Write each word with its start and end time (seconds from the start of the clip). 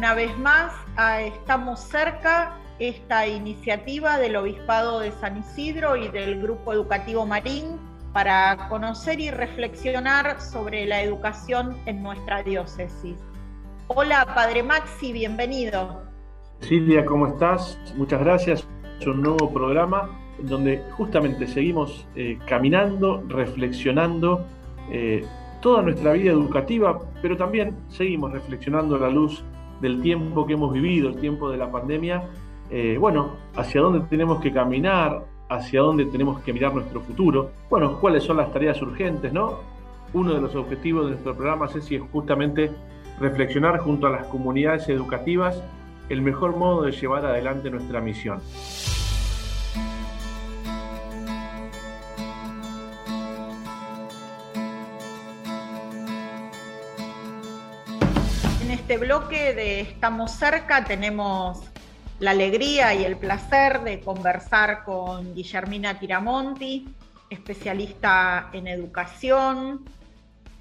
Una 0.00 0.14
vez 0.14 0.38
más 0.38 0.72
a 0.96 1.20
Estamos 1.20 1.78
cerca, 1.78 2.56
esta 2.78 3.26
iniciativa 3.26 4.16
del 4.16 4.34
Obispado 4.34 5.00
de 5.00 5.12
San 5.12 5.36
Isidro 5.36 5.94
y 5.94 6.08
del 6.08 6.40
Grupo 6.40 6.72
Educativo 6.72 7.26
Marín 7.26 7.76
para 8.14 8.70
conocer 8.70 9.20
y 9.20 9.30
reflexionar 9.30 10.40
sobre 10.40 10.86
la 10.86 11.02
educación 11.02 11.76
en 11.84 12.02
nuestra 12.02 12.42
diócesis. 12.42 13.18
Hola, 13.88 14.26
Padre 14.34 14.62
Maxi, 14.62 15.12
bienvenido. 15.12 16.02
Silvia, 16.60 17.04
¿cómo 17.04 17.26
estás? 17.26 17.78
Muchas 17.94 18.20
gracias. 18.20 18.66
Es 18.98 19.06
un 19.06 19.20
nuevo 19.20 19.52
programa 19.52 20.18
donde 20.38 20.82
justamente 20.92 21.46
seguimos 21.46 22.06
eh, 22.16 22.38
caminando, 22.46 23.22
reflexionando 23.28 24.46
eh, 24.90 25.26
toda 25.60 25.82
nuestra 25.82 26.12
vida 26.14 26.30
educativa, 26.32 26.98
pero 27.20 27.36
también 27.36 27.76
seguimos 27.90 28.32
reflexionando 28.32 28.96
a 28.96 29.00
la 29.00 29.10
luz 29.10 29.44
del 29.80 30.02
tiempo 30.02 30.46
que 30.46 30.54
hemos 30.54 30.72
vivido, 30.72 31.08
el 31.08 31.16
tiempo 31.16 31.50
de 31.50 31.56
la 31.56 31.70
pandemia, 31.70 32.22
eh, 32.70 32.96
bueno, 32.98 33.36
hacia 33.56 33.80
dónde 33.80 34.00
tenemos 34.08 34.40
que 34.40 34.52
caminar, 34.52 35.24
hacia 35.48 35.80
dónde 35.80 36.06
tenemos 36.06 36.40
que 36.40 36.52
mirar 36.52 36.72
nuestro 36.72 37.00
futuro, 37.00 37.50
bueno, 37.68 37.98
cuáles 38.00 38.22
son 38.22 38.36
las 38.36 38.52
tareas 38.52 38.80
urgentes, 38.80 39.32
¿no? 39.32 39.58
Uno 40.12 40.34
de 40.34 40.40
los 40.40 40.54
objetivos 40.54 41.04
de 41.06 41.10
nuestro 41.12 41.34
programa, 41.34 41.66
es 41.66 41.88
justamente 42.12 42.70
reflexionar 43.18 43.78
junto 43.78 44.06
a 44.06 44.10
las 44.10 44.26
comunidades 44.26 44.88
educativas 44.88 45.62
el 46.08 46.22
mejor 46.22 46.56
modo 46.56 46.82
de 46.82 46.92
llevar 46.92 47.24
adelante 47.24 47.70
nuestra 47.70 48.00
misión. 48.00 48.40
Este 58.90 59.06
bloque 59.06 59.54
de 59.54 59.82
Estamos 59.82 60.32
cerca 60.32 60.84
tenemos 60.84 61.62
la 62.18 62.32
alegría 62.32 62.92
y 62.92 63.04
el 63.04 63.16
placer 63.16 63.82
de 63.84 64.00
conversar 64.00 64.82
con 64.82 65.32
Guillermina 65.32 66.00
Tiramonti, 66.00 66.92
especialista 67.30 68.50
en 68.52 68.66
educación, 68.66 69.84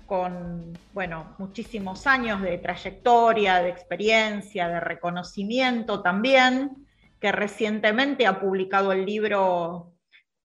con 0.05 0.77
bueno, 0.93 1.33
muchísimos 1.39 2.05
años 2.05 2.43
de 2.43 2.59
trayectoria, 2.59 3.63
de 3.63 3.69
experiencia, 3.69 4.67
de 4.67 4.79
reconocimiento 4.79 6.03
también, 6.03 6.85
que 7.19 7.31
recientemente 7.31 8.27
ha 8.27 8.39
publicado 8.39 8.91
el 8.91 9.07
libro 9.07 9.93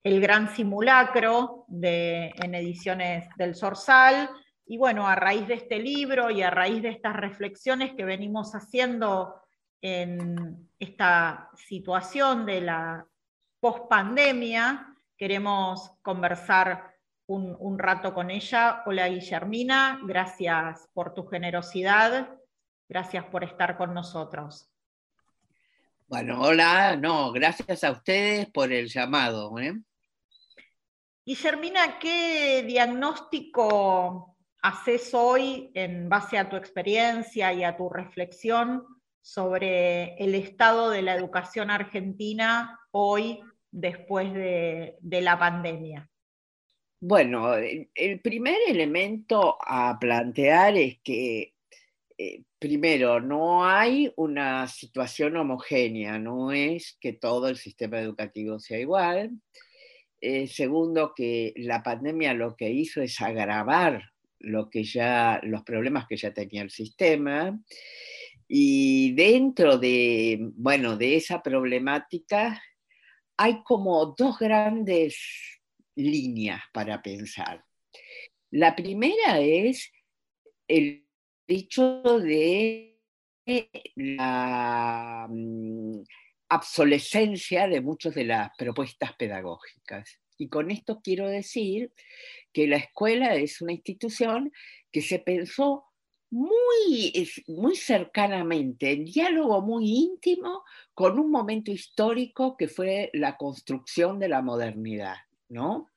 El 0.02 0.22
Gran 0.22 0.48
Simulacro 0.48 1.66
de, 1.68 2.32
en 2.42 2.54
ediciones 2.54 3.28
del 3.36 3.54
Sorsal, 3.54 4.30
y 4.66 4.78
bueno, 4.78 5.06
a 5.06 5.14
raíz 5.14 5.46
de 5.46 5.54
este 5.54 5.78
libro 5.78 6.30
y 6.30 6.42
a 6.42 6.50
raíz 6.50 6.82
de 6.82 6.88
estas 6.88 7.14
reflexiones 7.14 7.94
que 7.94 8.04
venimos 8.04 8.52
haciendo 8.54 9.40
en 9.80 10.68
esta 10.80 11.50
situación 11.54 12.44
de 12.44 12.60
la 12.62 13.06
pospandemia, 13.60 14.92
queremos 15.16 15.92
conversar 16.02 16.96
un, 17.26 17.78
rato 17.78 18.12
con 18.12 18.30
ella. 18.30 18.82
Hola 18.86 19.08
Guillermina, 19.08 20.00
gracias 20.02 20.88
por 20.92 21.14
tu 21.14 21.26
generosidad, 21.26 22.36
gracias 22.88 23.24
por 23.26 23.44
estar 23.44 23.76
con 23.76 23.94
nosotros. 23.94 24.68
Bueno, 26.08 26.40
hola, 26.40 26.96
no, 26.96 27.30
gracias 27.30 27.84
a 27.84 27.92
ustedes 27.92 28.48
por 28.50 28.72
el 28.72 28.88
llamado. 28.88 29.56
¿eh? 29.60 29.74
Guillermina, 31.24 31.98
¿qué 32.00 32.64
diagnóstico 32.66 34.35
haces 34.62 35.14
hoy 35.14 35.70
en 35.74 36.08
base 36.08 36.38
a 36.38 36.48
tu 36.48 36.56
experiencia 36.56 37.52
y 37.52 37.64
a 37.64 37.76
tu 37.76 37.88
reflexión 37.88 38.84
sobre 39.20 40.14
el 40.22 40.34
estado 40.34 40.90
de 40.90 41.02
la 41.02 41.14
educación 41.14 41.70
argentina 41.70 42.78
hoy 42.92 43.40
después 43.72 44.32
de, 44.32 44.96
la 45.02 45.38
pandemia? 45.38 46.08
Bueno, 47.00 47.54
el 47.54 48.20
primer 48.20 48.56
elemento 48.68 49.58
a 49.60 49.98
plantear 49.98 50.76
es 50.76 50.98
que, 51.02 51.54
eh, 52.16 52.42
primero, 52.58 53.20
no 53.20 53.66
hay 53.66 54.12
una 54.16 54.66
situación 54.68 55.36
homogénea, 55.36 56.18
no 56.18 56.52
es 56.52 56.96
que 57.00 57.12
todo 57.12 57.48
el 57.48 57.56
sistema 57.56 58.00
educativo 58.00 58.58
sea 58.58 58.78
igual. 58.78 59.32
Eh, 60.20 60.46
segundo, 60.46 61.12
que 61.14 61.52
la 61.56 61.82
pandemia 61.82 62.32
lo 62.32 62.56
que 62.56 62.70
hizo 62.70 63.02
es 63.02 63.20
agravar 63.20 64.02
lo 64.40 64.68
que 64.70 64.84
ya, 64.84 65.40
los 65.42 65.62
problemas 65.62 66.06
que 66.06 66.16
ya 66.16 66.32
tenía 66.32 66.62
el 66.62 66.70
sistema. 66.70 67.58
Y 68.48 69.12
dentro 69.14 69.78
de, 69.78 70.38
bueno, 70.54 70.96
de 70.96 71.16
esa 71.16 71.42
problemática 71.42 72.62
hay 73.36 73.62
como 73.64 74.14
dos 74.16 74.38
grandes 74.38 75.18
líneas 75.96 76.62
para 76.72 77.02
pensar. 77.02 77.64
La 78.50 78.74
primera 78.74 79.40
es 79.40 79.92
el 80.68 81.06
hecho 81.46 82.02
de 82.20 83.00
la 83.94 85.26
mm, 85.28 86.02
obsolescencia 86.50 87.68
de 87.68 87.80
muchas 87.80 88.14
de 88.14 88.24
las 88.24 88.50
propuestas 88.56 89.14
pedagógicas. 89.14 90.20
Y 90.38 90.48
con 90.48 90.70
esto 90.70 91.00
quiero 91.02 91.28
decir 91.28 91.92
que 92.52 92.66
la 92.66 92.76
escuela 92.76 93.34
es 93.34 93.60
una 93.60 93.72
institución 93.72 94.52
que 94.92 95.02
se 95.02 95.18
pensó 95.18 95.84
muy, 96.30 97.28
muy 97.46 97.76
cercanamente, 97.76 98.92
en 98.92 99.04
diálogo 99.04 99.62
muy 99.62 99.88
íntimo 99.88 100.64
con 100.94 101.18
un 101.18 101.30
momento 101.30 101.70
histórico 101.70 102.56
que 102.56 102.68
fue 102.68 103.10
la 103.12 103.36
construcción 103.36 104.18
de 104.18 104.28
la 104.28 104.42
modernidad, 104.42 105.16
¿no? 105.48 105.88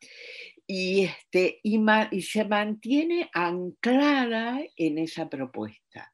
Y, 0.68 1.06
este, 1.06 1.60
y, 1.64 1.80
y 2.12 2.22
se 2.22 2.46
mantiene 2.46 3.30
anclada 3.34 4.62
en 4.76 5.00
esa 5.00 5.30
propuesta. 5.30 6.14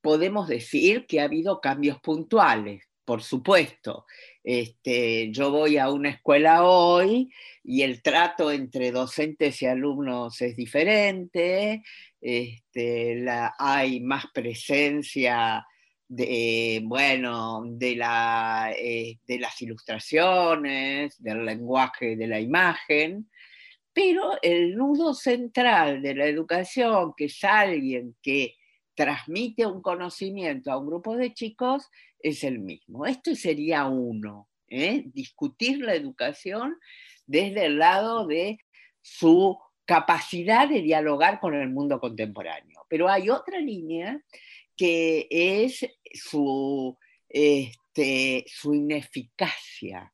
Podemos 0.00 0.48
decir 0.48 1.06
que 1.06 1.20
ha 1.20 1.24
habido 1.24 1.60
cambios 1.60 2.00
puntuales, 2.00 2.84
por 3.04 3.22
supuesto. 3.22 4.06
Este, 4.42 5.30
yo 5.30 5.50
voy 5.50 5.78
a 5.78 5.90
una 5.90 6.10
escuela 6.10 6.64
hoy 6.64 7.30
y 7.62 7.82
el 7.82 8.02
trato 8.02 8.50
entre 8.50 8.90
docentes 8.90 9.62
y 9.62 9.66
alumnos 9.66 10.40
es 10.42 10.56
diferente, 10.56 11.82
este, 12.20 13.24
hay 13.58 14.00
más 14.00 14.26
presencia 14.32 15.66
de, 16.08 16.82
bueno, 16.84 17.62
de, 17.66 17.98
eh, 18.78 19.18
de 19.26 19.38
las 19.38 19.60
ilustraciones, 19.62 21.22
del 21.22 21.44
lenguaje 21.44 22.16
de 22.16 22.26
la 22.26 22.40
imagen, 22.40 23.30
pero 23.92 24.32
el 24.42 24.76
nudo 24.76 25.14
central 25.14 26.02
de 26.02 26.14
la 26.14 26.26
educación, 26.26 27.14
que 27.16 27.26
es 27.26 27.44
alguien 27.44 28.16
que 28.22 28.56
transmite 28.94 29.66
un 29.66 29.82
conocimiento 29.82 30.70
a 30.70 30.78
un 30.78 30.86
grupo 30.86 31.16
de 31.16 31.32
chicos, 31.32 31.88
es 32.20 32.44
el 32.44 32.58
mismo. 32.58 33.06
Esto 33.06 33.34
sería 33.34 33.86
uno, 33.86 34.48
¿eh? 34.68 35.04
discutir 35.06 35.80
la 35.80 35.94
educación 35.94 36.76
desde 37.26 37.66
el 37.66 37.78
lado 37.78 38.26
de 38.26 38.58
su 39.02 39.58
capacidad 39.84 40.68
de 40.68 40.80
dialogar 40.80 41.40
con 41.40 41.54
el 41.54 41.68
mundo 41.68 42.00
contemporáneo. 42.00 42.86
Pero 42.88 43.08
hay 43.08 43.28
otra 43.28 43.58
línea 43.58 44.22
que 44.76 45.26
es 45.30 45.86
su, 46.12 46.96
este, 47.28 48.44
su 48.48 48.74
ineficacia. 48.74 50.12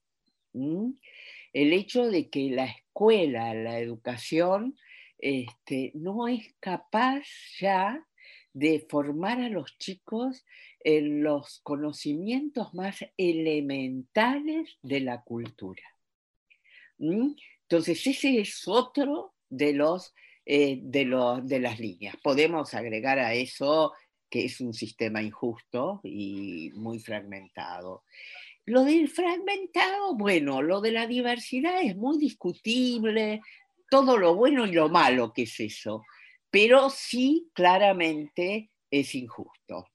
El 0.52 1.72
hecho 1.72 2.08
de 2.08 2.28
que 2.28 2.50
la 2.50 2.66
escuela, 2.66 3.54
la 3.54 3.78
educación, 3.78 4.76
este, 5.18 5.92
no 5.94 6.28
es 6.28 6.54
capaz 6.60 7.22
ya 7.60 8.04
de 8.52 8.86
formar 8.88 9.40
a 9.40 9.48
los 9.48 9.78
chicos 9.78 10.44
en 10.80 11.22
los 11.22 11.60
conocimientos 11.62 12.74
más 12.74 13.04
elementales 13.16 14.78
de 14.82 15.00
la 15.00 15.22
cultura. 15.22 15.82
Entonces, 16.98 18.06
ese 18.06 18.40
es 18.40 18.66
otro 18.66 19.34
de, 19.48 19.72
los, 19.72 20.14
eh, 20.44 20.78
de, 20.82 21.40
de 21.44 21.60
las 21.60 21.78
líneas. 21.78 22.16
Podemos 22.22 22.74
agregar 22.74 23.18
a 23.18 23.34
eso 23.34 23.92
que 24.28 24.44
es 24.44 24.60
un 24.60 24.72
sistema 24.72 25.22
injusto 25.22 26.00
y 26.04 26.70
muy 26.74 27.00
fragmentado. 27.00 28.04
Lo 28.64 28.84
del 28.84 29.08
fragmentado, 29.08 30.14
bueno, 30.14 30.62
lo 30.62 30.80
de 30.80 30.92
la 30.92 31.06
diversidad 31.06 31.82
es 31.82 31.96
muy 31.96 32.18
discutible, 32.18 33.40
todo 33.90 34.16
lo 34.16 34.36
bueno 34.36 34.66
y 34.66 34.72
lo 34.72 34.88
malo 34.88 35.32
que 35.32 35.42
es 35.42 35.58
eso, 35.58 36.04
pero 36.50 36.90
sí 36.90 37.50
claramente 37.54 38.70
es 38.90 39.14
injusto. 39.14 39.86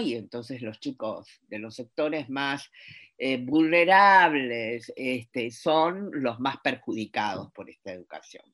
Y 0.00 0.14
entonces 0.14 0.60
los 0.60 0.80
chicos 0.80 1.28
de 1.48 1.58
los 1.60 1.76
sectores 1.76 2.28
más 2.28 2.68
eh, 3.16 3.38
vulnerables 3.38 4.92
este, 4.96 5.50
son 5.52 6.10
los 6.12 6.40
más 6.40 6.56
perjudicados 6.62 7.52
por 7.52 7.70
esta 7.70 7.92
educación. 7.92 8.44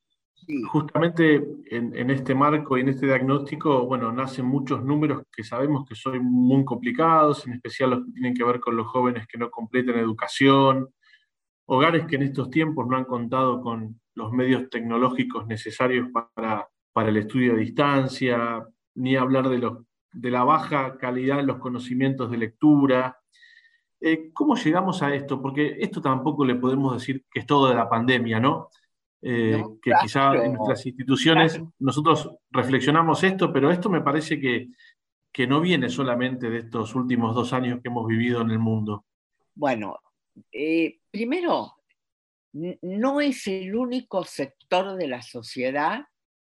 justamente 0.71 1.43
en, 1.71 2.11
este 2.11 2.35
marco 2.35 2.77
y 2.77 2.83
en 2.83 2.91
este 2.91 3.07
diagnóstico, 3.07 3.87
bueno, 3.87 4.13
nacen 4.13 4.45
muchos 4.45 4.85
números 4.85 5.23
que 5.35 5.43
sabemos 5.43 5.87
que 5.89 5.95
son 5.95 6.23
muy 6.25 6.65
complicados, 6.65 7.47
en 7.47 7.55
especial 7.55 7.91
los 7.91 8.05
que 8.05 8.13
tienen 8.13 8.35
que 8.35 8.45
ver 8.45 8.61
con 8.61 8.77
los 8.77 8.87
jóvenes 8.87 9.27
que 9.27 9.39
no 9.39 9.51
completan 9.51 9.99
educación, 9.99 10.89
hogares 11.67 12.07
que 12.07 12.17
en 12.17 12.23
estos 12.23 12.51
tiempos 12.51 12.87
no 12.87 12.97
han 12.97 13.05
contado 13.05 13.63
con 13.63 13.99
los 14.15 14.33
medios 14.33 14.69
tecnológicos 14.69 15.47
necesarios 15.47 16.09
para, 16.13 16.69
para 16.99 17.11
el 17.11 17.17
estudio 17.17 17.53
a 17.53 17.57
distancia, 17.59 18.67
ni 18.97 19.15
hablar 19.15 19.49
de, 19.49 19.59
los, 19.59 19.85
de 20.13 20.33
la 20.33 20.43
baja 20.43 20.99
calidad 20.99 21.39
en 21.39 21.47
los 21.47 21.59
conocimientos 21.59 22.29
de 22.29 22.37
lectura. 22.37 23.21
Eh, 24.01 24.33
¿Cómo 24.33 24.57
llegamos 24.57 25.01
a 25.01 25.15
esto? 25.15 25.41
Porque 25.41 25.77
esto 25.79 26.03
tampoco 26.03 26.45
le 26.45 26.57
podemos 26.57 26.93
decir 26.95 27.25
que 27.31 27.39
es 27.39 27.47
todo 27.47 27.69
de 27.69 27.77
la 27.77 27.89
pandemia, 27.89 28.41
¿no? 28.41 28.71
Eh, 29.23 29.63
que 29.81 29.93
quizá 30.03 30.35
en 30.45 30.55
nuestras 30.55 30.85
instituciones 30.87 31.63
nosotros 31.79 32.33
reflexionamos 32.51 33.23
esto, 33.23 33.53
pero 33.53 33.71
esto 33.71 33.89
me 33.89 34.01
parece 34.01 34.41
que, 34.41 34.71
que 35.33 35.47
no 35.47 35.61
viene 35.61 35.89
solamente 35.91 36.51
de 36.51 36.59
estos 36.59 36.97
últimos 36.97 37.33
dos 37.33 37.53
años 37.53 37.79
que 37.81 37.91
hemos 37.91 38.09
vivido 38.09 38.41
en 38.41 38.51
el 38.51 38.59
mundo. 38.59 39.05
Bueno, 39.55 40.01
eh, 40.51 40.99
primero, 41.13 41.75
no 42.83 43.21
es 43.21 43.47
el 43.47 43.77
único 43.77 44.25
sector 44.25 44.97
de 44.97 45.07
la 45.07 45.23
sociedad 45.23 46.05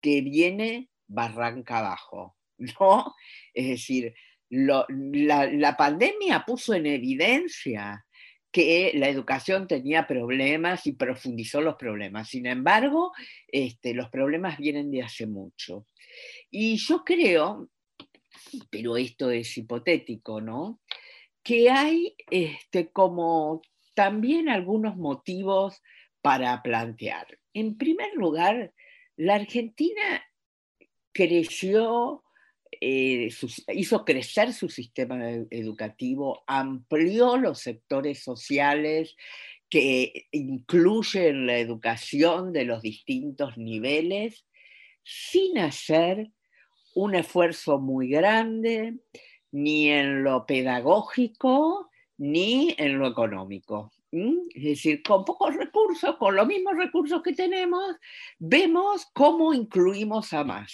que 0.02 0.22
viene 0.22 0.90
barranca 1.08 1.80
abajo, 1.80 2.38
¿no? 2.80 3.16
Es 3.54 3.68
decir, 3.68 4.14
la, 4.50 5.76
pandemia 5.78 6.44
puso 6.46 6.74
en 6.74 6.86
evidencia 6.86 8.06
que 8.52 8.92
la 8.96 9.08
educación 9.08 9.68
tenía 9.68 10.08
problemas 10.08 10.86
y 10.86 10.92
profundizó 10.92 11.62
los 11.62 11.76
problemas. 11.76 12.28
Sin 12.28 12.46
embargo, 12.46 13.14
este, 13.48 13.94
los 13.94 14.10
problemas 14.10 14.58
vienen 14.58 14.92
de 14.92 15.04
hace 15.04 15.26
mucho. 15.26 15.86
Y 16.50 16.76
yo 16.76 17.06
creo, 17.06 17.70
pero 18.70 18.98
esto 18.98 19.32
es 19.32 19.58
hipotético, 19.58 20.42
¿no? 20.42 20.82
Que 21.42 21.70
hay 21.70 22.16
este, 22.30 22.92
como 22.92 23.62
también 23.94 24.50
algunos 24.50 24.98
motivos 24.98 25.82
para 26.22 26.62
plantear. 26.62 27.40
En 27.54 27.78
primer 27.78 28.14
lugar, 28.16 28.74
la 29.18 29.36
Argentina 29.36 30.24
creció 31.12 32.24
eh, 32.80 33.30
hizo 33.74 34.06
crecer 34.06 34.54
su 34.54 34.70
sistema 34.70 35.30
educativo, 35.50 36.44
amplió 36.48 37.38
los 37.38 37.60
sectores 37.60 38.24
sociales 38.24 39.16
que 39.70 40.28
incluyen 40.32 41.48
la 41.48 41.58
educación 41.58 42.54
de 42.54 42.66
los 42.66 42.82
distintos 42.82 43.58
niveles, 43.58 44.46
sin 45.04 45.58
hacer 45.60 46.32
un 46.94 47.16
esfuerzo 47.16 47.80
muy 47.80 48.10
grande 48.10 49.00
ni 49.52 49.90
en 49.90 50.24
lo 50.24 50.46
pedagógico 50.46 51.90
ni 52.18 52.76
en 52.78 53.00
lo 53.00 53.08
económico. 53.08 53.92
Es 54.12 54.64
decir, 54.64 55.02
con 55.04 55.24
pocos 55.24 55.56
recursos, 55.56 56.18
con 56.18 56.36
los 56.36 56.46
mismos 56.46 56.76
recursos 56.76 57.22
que 57.24 57.34
tenemos, 57.34 57.96
vemos 58.40 59.08
cómo 59.14 59.54
incluimos 59.54 60.34
a 60.34 60.44
más. 60.44 60.74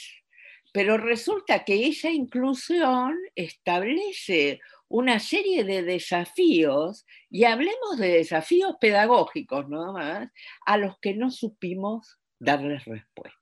Pero 0.73 0.97
resulta 0.97 1.63
que 1.63 1.87
esa 1.87 2.09
inclusión 2.09 3.15
establece 3.35 4.59
una 4.89 5.19
serie 5.19 5.63
de 5.63 5.83
desafíos, 5.83 7.05
y 7.29 7.43
hablemos 7.43 7.97
de 7.97 8.09
desafíos 8.09 8.75
pedagógicos 8.79 9.67
nada 9.69 9.91
más, 9.91 10.31
a 10.65 10.77
los 10.77 10.97
que 10.99 11.13
no 11.13 11.29
supimos 11.29 12.17
darles 12.39 12.85
respuesta. 12.85 13.37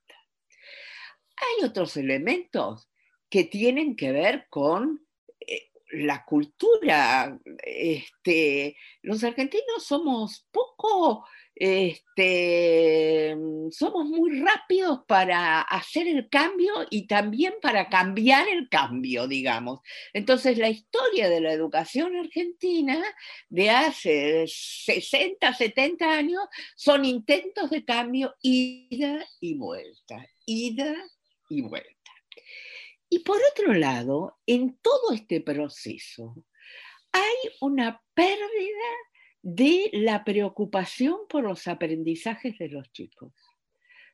Hay 1.38 1.66
otros 1.66 1.98
elementos 1.98 2.90
que 3.30 3.44
tienen 3.44 3.96
que 3.96 4.12
ver 4.12 4.48
con 4.50 5.05
la 5.96 6.24
cultura. 6.26 7.40
Este, 7.64 8.78
los 9.02 9.24
argentinos 9.24 9.84
somos 9.86 10.48
poco 10.52 11.26
este, 11.56 13.34
somos 13.72 14.06
muy 14.08 14.42
rápidos 14.42 15.00
para 15.08 15.62
hacer 15.62 16.06
el 16.08 16.28
cambio 16.30 16.74
y 16.90 17.08
también 17.08 17.54
para 17.62 17.88
cambiar 17.88 18.50
el 18.50 18.68
cambio, 18.68 19.26
digamos. 19.28 19.80
Entonces, 20.12 20.58
la 20.58 20.70
historia 20.70 21.30
de 21.30 21.40
la 21.40 21.54
educación 21.54 22.16
argentina 22.18 23.02
de 23.48 23.70
hace 23.70 24.46
60, 24.48 25.54
70 25.54 26.12
años 26.12 26.44
son 26.76 27.06
intentos 27.06 27.70
de 27.70 27.86
cambio 27.86 28.36
ida 28.42 29.26
y 29.40 29.58
vuelta, 29.58 30.28
ida 30.46 30.94
y 31.50 31.62
vuelta. 31.62 31.95
Y 33.16 33.20
por 33.20 33.38
otro 33.50 33.74
lado, 33.74 34.40
en 34.46 34.78
todo 34.82 35.14
este 35.14 35.40
proceso 35.40 36.36
hay 37.14 37.50
una 37.62 38.04
pérdida 38.14 38.92
de 39.42 39.90
la 39.94 40.26
preocupación 40.26 41.20
por 41.30 41.46
los 41.46 41.66
aprendizajes 41.70 42.58
de 42.58 42.68
los 42.68 42.92
chicos. 42.92 43.32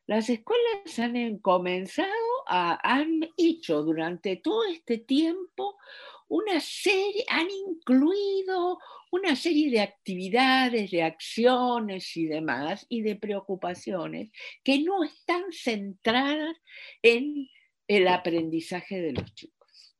Las 0.05 0.29
escuelas 0.29 0.99
han 0.99 1.39
comenzado, 1.39 2.11
a, 2.45 2.77
han 2.83 3.27
hecho 3.37 3.81
durante 3.81 4.35
todo 4.35 4.65
este 4.65 4.99
tiempo 4.99 5.79
una 6.27 6.59
serie, 6.59 7.25
han 7.27 7.47
incluido 7.49 8.77
una 9.11 9.35
serie 9.35 9.71
de 9.71 9.81
actividades, 9.81 10.91
de 10.91 11.01
acciones 11.01 12.15
y 12.15 12.27
demás, 12.27 12.85
y 12.87 13.01
de 13.01 13.15
preocupaciones 13.15 14.29
que 14.63 14.77
no 14.83 15.03
están 15.03 15.45
centradas 15.51 16.55
en 17.01 17.47
el 17.87 18.07
aprendizaje 18.07 19.01
de 19.01 19.13
los 19.13 19.33
chicos. 19.33 19.95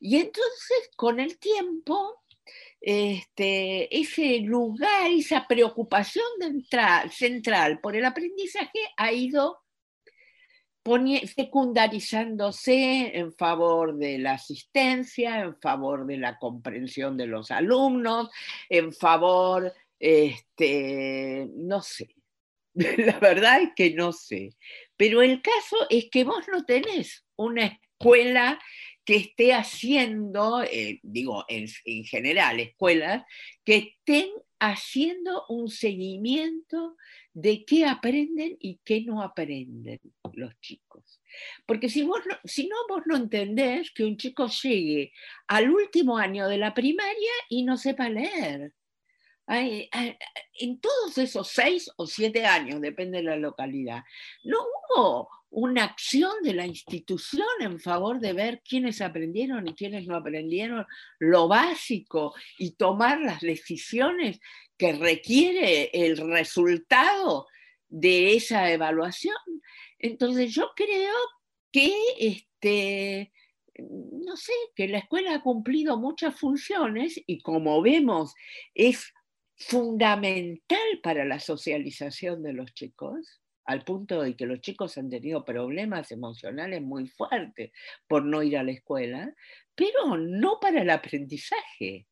Y 0.00 0.16
entonces, 0.16 0.90
con 0.96 1.20
el 1.20 1.38
tiempo, 1.38 2.22
este, 2.80 3.94
ese 3.94 4.40
lugar, 4.40 5.10
esa 5.10 5.46
preocupación 5.46 6.24
central 7.10 7.80
por 7.80 7.96
el 7.96 8.04
aprendizaje 8.04 8.78
ha 8.96 9.12
ido 9.12 9.58
secundarizándose 11.36 13.16
en 13.16 13.32
favor 13.34 13.96
de 13.96 14.18
la 14.18 14.32
asistencia, 14.32 15.40
en 15.40 15.56
favor 15.60 16.06
de 16.06 16.16
la 16.16 16.38
comprensión 16.38 17.16
de 17.16 17.26
los 17.26 17.50
alumnos, 17.50 18.30
en 18.68 18.92
favor, 18.92 19.72
este, 19.98 21.48
no 21.54 21.82
sé, 21.82 22.14
la 22.98 23.18
verdad 23.18 23.62
es 23.62 23.70
que 23.76 23.90
no 23.94 24.12
sé, 24.12 24.50
pero 24.96 25.22
el 25.22 25.42
caso 25.42 25.76
es 25.90 26.08
que 26.10 26.24
vos 26.24 26.46
no 26.50 26.64
tenés 26.64 27.26
una 27.36 27.66
escuela 27.66 28.58
que 29.04 29.16
esté 29.16 29.52
haciendo, 29.52 30.62
eh, 30.62 31.00
digo, 31.02 31.44
en, 31.48 31.68
general, 32.04 32.60
escuelas, 32.60 33.24
que 33.64 33.76
estén 33.76 34.30
haciendo 34.60 35.44
un 35.48 35.68
seguimiento 35.68 36.96
de 37.32 37.64
qué 37.64 37.86
aprenden 37.86 38.56
y 38.60 38.78
qué 38.84 39.02
no 39.02 39.22
aprenden 39.22 40.00
los 40.34 40.58
chicos. 40.60 41.20
Porque 41.66 41.88
si, 41.88 42.02
vos 42.02 42.20
si 42.44 42.68
no, 42.68 42.76
vos 42.88 43.02
no 43.06 43.16
entendés 43.16 43.90
que 43.90 44.04
un 44.04 44.16
chico 44.16 44.46
llegue 44.62 45.12
al 45.48 45.70
último 45.70 46.18
año 46.18 46.48
de 46.48 46.58
la 46.58 46.72
primaria 46.74 47.32
y 47.48 47.62
no 47.62 47.76
sepa 47.76 48.08
leer. 48.08 48.72
En 49.50 50.80
todos 50.80 51.18
esos 51.18 51.48
seis 51.48 51.90
o 51.96 52.06
siete 52.06 52.46
años, 52.46 52.80
depende 52.80 53.18
de 53.18 53.24
la 53.24 53.36
localidad, 53.36 54.04
no 54.44 54.58
hubo 54.60 55.28
una 55.50 55.82
acción 55.82 56.30
de 56.42 56.54
la 56.54 56.66
institución 56.66 57.48
en 57.58 57.80
favor 57.80 58.20
de 58.20 58.32
ver 58.32 58.62
quiénes 58.62 59.00
aprendieron 59.00 59.66
y 59.66 59.74
quiénes 59.74 60.06
no 60.06 60.16
aprendieron 60.16 60.86
lo 61.18 61.48
básico 61.48 62.34
y 62.58 62.76
tomar 62.76 63.20
las 63.20 63.40
decisiones 63.40 64.38
que 64.78 64.92
requiere 64.92 65.90
el 65.92 66.16
resultado 66.16 67.48
de 67.88 68.36
esa 68.36 68.70
evaluación. 68.70 69.36
Entonces 69.98 70.54
yo 70.54 70.70
creo 70.76 71.14
que 71.72 71.92
este, 72.18 73.32
no 73.74 74.36
sé, 74.36 74.52
que 74.76 74.86
la 74.86 74.98
escuela 74.98 75.34
ha 75.34 75.42
cumplido 75.42 75.98
muchas 75.98 76.38
funciones 76.38 77.20
y 77.26 77.40
como 77.40 77.82
vemos 77.82 78.34
es 78.74 79.12
fundamental 79.60 81.00
para 81.02 81.24
la 81.24 81.38
socialización 81.38 82.42
de 82.42 82.54
los 82.54 82.72
chicos 82.74 83.40
al 83.66 83.84
punto 83.84 84.22
de 84.22 84.34
que 84.34 84.46
los 84.46 84.60
chicos 84.60 84.98
han 84.98 85.08
tenido 85.08 85.44
problemas 85.44 86.10
emocionales 86.10 86.82
muy 86.82 87.06
fuertes 87.06 87.70
por 88.08 88.24
no 88.24 88.42
ir 88.42 88.58
a 88.58 88.64
la 88.64 88.72
escuela, 88.72 89.32
pero 89.76 90.16
no 90.16 90.58
para 90.60 90.82
el 90.82 90.90
aprendizaje. 90.90 92.08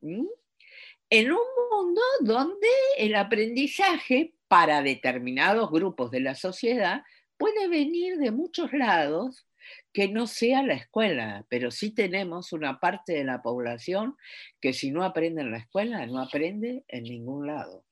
En 0.00 1.32
un 1.32 1.38
mundo 1.70 2.00
donde 2.20 2.68
el 2.96 3.16
aprendizaje 3.16 4.34
para 4.46 4.82
determinados 4.82 5.70
grupos 5.70 6.12
de 6.12 6.20
la 6.20 6.36
sociedad 6.36 7.02
puede 7.36 7.66
venir 7.66 8.18
de 8.18 8.30
muchos 8.30 8.72
lados 8.72 9.48
que 9.92 10.08
no 10.08 10.26
sea 10.26 10.62
la 10.62 10.74
escuela, 10.74 11.44
pero 11.48 11.70
sí 11.70 11.92
tenemos 11.92 12.52
una 12.52 12.78
parte 12.80 13.12
de 13.12 13.24
la 13.24 13.42
población 13.42 14.16
que 14.60 14.72
si 14.72 14.90
no 14.90 15.04
aprende 15.04 15.42
en 15.42 15.50
la 15.50 15.58
escuela, 15.58 16.06
no 16.06 16.20
aprende 16.20 16.84
en 16.88 17.04
ningún 17.04 17.46
lado. 17.46 17.84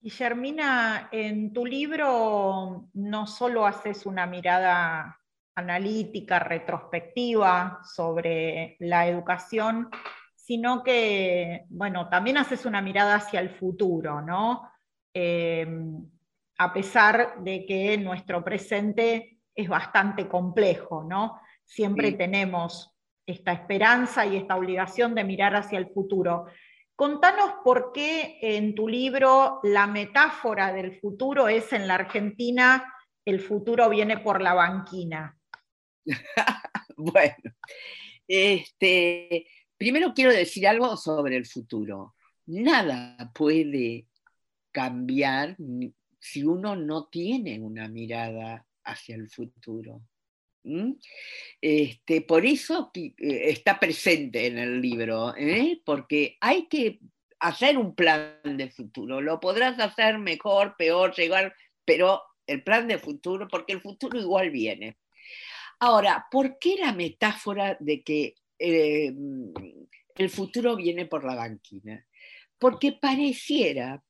Guillermina, 0.00 1.10
en 1.12 1.52
tu 1.52 1.66
libro 1.66 2.88
no 2.94 3.26
solo 3.26 3.66
haces 3.66 4.06
una 4.06 4.26
mirada 4.26 5.20
analítica, 5.54 6.38
retrospectiva 6.38 7.80
sobre 7.84 8.76
la 8.78 9.06
educación, 9.06 9.90
sino 10.34 10.82
que, 10.82 11.66
bueno, 11.68 12.08
también 12.08 12.38
haces 12.38 12.64
una 12.64 12.80
mirada 12.80 13.16
hacia 13.16 13.40
el 13.40 13.50
futuro, 13.50 14.22
¿no? 14.22 14.70
Em, 15.12 16.08
a 16.58 16.72
pesar 16.72 17.42
de 17.42 17.66
que 17.66 17.98
nuestro 17.98 18.42
presente 18.42 19.39
es 19.54 19.68
bastante 19.68 20.28
complejo, 20.28 21.04
¿no? 21.04 21.40
Siempre 21.64 22.12
tenemos 22.12 22.90
esta 23.26 23.52
esperanza 23.52 24.26
y 24.26 24.36
esta 24.36 24.56
obligación 24.56 25.14
de 25.14 25.24
mirar 25.24 25.54
hacia 25.54 25.78
el 25.78 25.88
futuro. 25.88 26.46
Contanos 26.96 27.54
por 27.64 27.92
qué 27.92 28.38
en 28.42 28.74
tu 28.74 28.88
libro 28.88 29.60
la 29.62 29.86
metáfora 29.86 30.72
del 30.72 30.98
futuro 31.00 31.48
es 31.48 31.72
en 31.72 31.86
la 31.86 31.94
Argentina, 31.94 32.92
el 33.24 33.40
futuro 33.40 33.88
viene 33.88 34.18
por 34.18 34.42
la 34.42 34.54
banquina. 34.54 35.38
bueno, 36.96 37.54
este, 38.26 39.46
primero 39.76 40.12
quiero 40.14 40.32
decir 40.32 40.66
algo 40.66 40.96
sobre 40.96 41.36
el 41.36 41.46
futuro. 41.46 42.14
Nada 42.46 43.30
puede 43.34 44.06
cambiar 44.72 45.56
si 46.18 46.44
uno 46.44 46.76
no 46.76 47.06
tiene 47.06 47.60
una 47.60 47.88
mirada 47.88 48.66
hacia 48.90 49.16
el 49.16 49.28
futuro. 49.28 50.02
Este, 51.60 52.20
por 52.20 52.44
eso 52.44 52.90
eh, 52.94 53.14
está 53.18 53.80
presente 53.80 54.46
en 54.46 54.58
el 54.58 54.80
libro, 54.80 55.34
¿eh? 55.36 55.80
porque 55.84 56.36
hay 56.40 56.66
que 56.68 57.00
hacer 57.38 57.78
un 57.78 57.94
plan 57.94 58.40
de 58.44 58.70
futuro. 58.70 59.20
Lo 59.20 59.40
podrás 59.40 59.78
hacer 59.78 60.18
mejor, 60.18 60.76
peor, 60.76 61.14
llegar, 61.14 61.54
pero 61.84 62.22
el 62.46 62.62
plan 62.62 62.88
de 62.88 62.98
futuro, 62.98 63.48
porque 63.48 63.72
el 63.72 63.80
futuro 63.80 64.18
igual 64.18 64.50
viene. 64.50 64.98
Ahora, 65.78 66.26
¿por 66.30 66.58
qué 66.58 66.76
la 66.76 66.92
metáfora 66.92 67.76
de 67.80 68.02
que 68.02 68.34
eh, 68.58 69.14
el 70.16 70.30
futuro 70.30 70.76
viene 70.76 71.06
por 71.06 71.24
la 71.24 71.34
banquina? 71.34 72.06
Porque 72.58 72.92
pareciera 72.92 74.02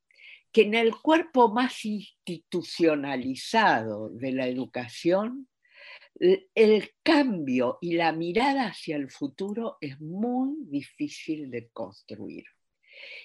que 0.52 0.62
en 0.62 0.74
el 0.74 0.96
cuerpo 0.96 1.52
más 1.52 1.84
institucionalizado 1.84 4.08
de 4.10 4.32
la 4.32 4.48
educación, 4.48 5.48
el 6.54 6.90
cambio 7.02 7.78
y 7.80 7.94
la 7.94 8.12
mirada 8.12 8.66
hacia 8.66 8.96
el 8.96 9.10
futuro 9.10 9.78
es 9.80 9.98
muy 10.00 10.54
difícil 10.66 11.50
de 11.50 11.70
construir. 11.70 12.44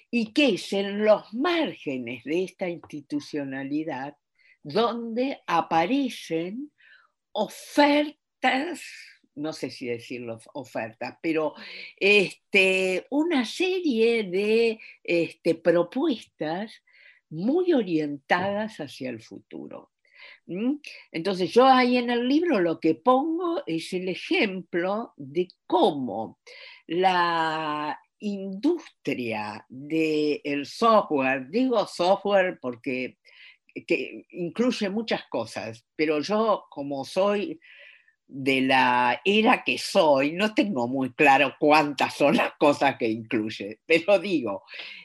Y 0.09 0.31
que 0.31 0.53
es 0.53 0.71
en 0.71 1.03
los 1.03 1.33
márgenes 1.33 2.23
de 2.23 2.45
esta 2.45 2.69
institucionalidad 2.69 4.15
donde 4.63 5.41
aparecen 5.45 6.71
ofertas, 7.33 8.81
no 9.35 9.51
sé 9.51 9.69
si 9.69 9.87
decirlo 9.87 10.39
ofertas, 10.53 11.17
pero 11.21 11.53
este, 11.97 13.05
una 13.09 13.43
serie 13.43 14.23
de 14.23 14.79
este, 15.03 15.55
propuestas 15.55 16.81
muy 17.29 17.73
orientadas 17.73 18.79
hacia 18.79 19.09
el 19.09 19.21
futuro. 19.21 19.91
Entonces 21.11 21.51
yo 21.51 21.65
ahí 21.65 21.97
en 21.97 22.09
el 22.09 22.27
libro 22.27 22.59
lo 22.59 22.79
que 22.79 22.95
pongo 22.95 23.63
es 23.65 23.93
el 23.93 24.09
ejemplo 24.09 25.13
de 25.17 25.47
cómo 25.67 26.39
la 26.87 27.99
industria 28.19 29.65
del 29.69 30.65
software, 30.65 31.49
digo 31.49 31.85
software 31.85 32.59
porque 32.61 33.17
que 33.87 34.25
incluye 34.29 34.89
muchas 34.89 35.25
cosas, 35.29 35.85
pero 35.95 36.21
yo 36.21 36.65
como 36.69 37.03
soy 37.03 37.59
de 38.27 38.61
la 38.61 39.21
era 39.23 39.63
que 39.63 39.77
soy, 39.77 40.31
no 40.31 40.53
tengo 40.53 40.87
muy 40.87 41.13
claro 41.13 41.55
cuántas 41.59 42.15
son 42.15 42.37
las 42.37 42.53
cosas 42.57 42.97
que 42.97 43.07
incluye, 43.07 43.81
pero 43.85 44.17
digo, 44.17 44.63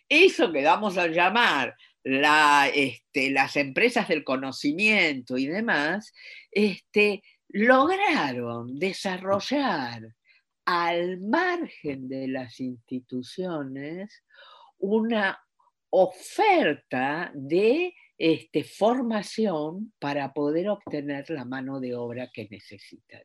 eso 0.08 0.52
que 0.52 0.62
vamos 0.62 0.96
a 0.96 1.08
llamar 1.08 1.76
este, 2.02 3.30
las 3.30 3.56
empresas 3.56 4.08
del 4.08 4.24
conocimiento 4.24 5.36
y 5.36 5.46
demás, 5.46 6.12
este, 6.50 7.22
lograron 7.48 8.78
desarrollar 8.78 10.02
al 10.64 11.20
margen 11.20 12.08
de 12.08 12.28
las 12.28 12.60
instituciones 12.60 14.22
una 14.78 15.38
oferta 15.90 17.32
de 17.34 17.94
este, 18.16 18.64
formación 18.64 19.92
para 19.98 20.32
poder 20.32 20.68
obtener 20.68 21.28
la 21.30 21.44
mano 21.44 21.80
de 21.80 21.94
obra 21.94 22.30
que 22.32 22.48
necesitan. 22.50 23.22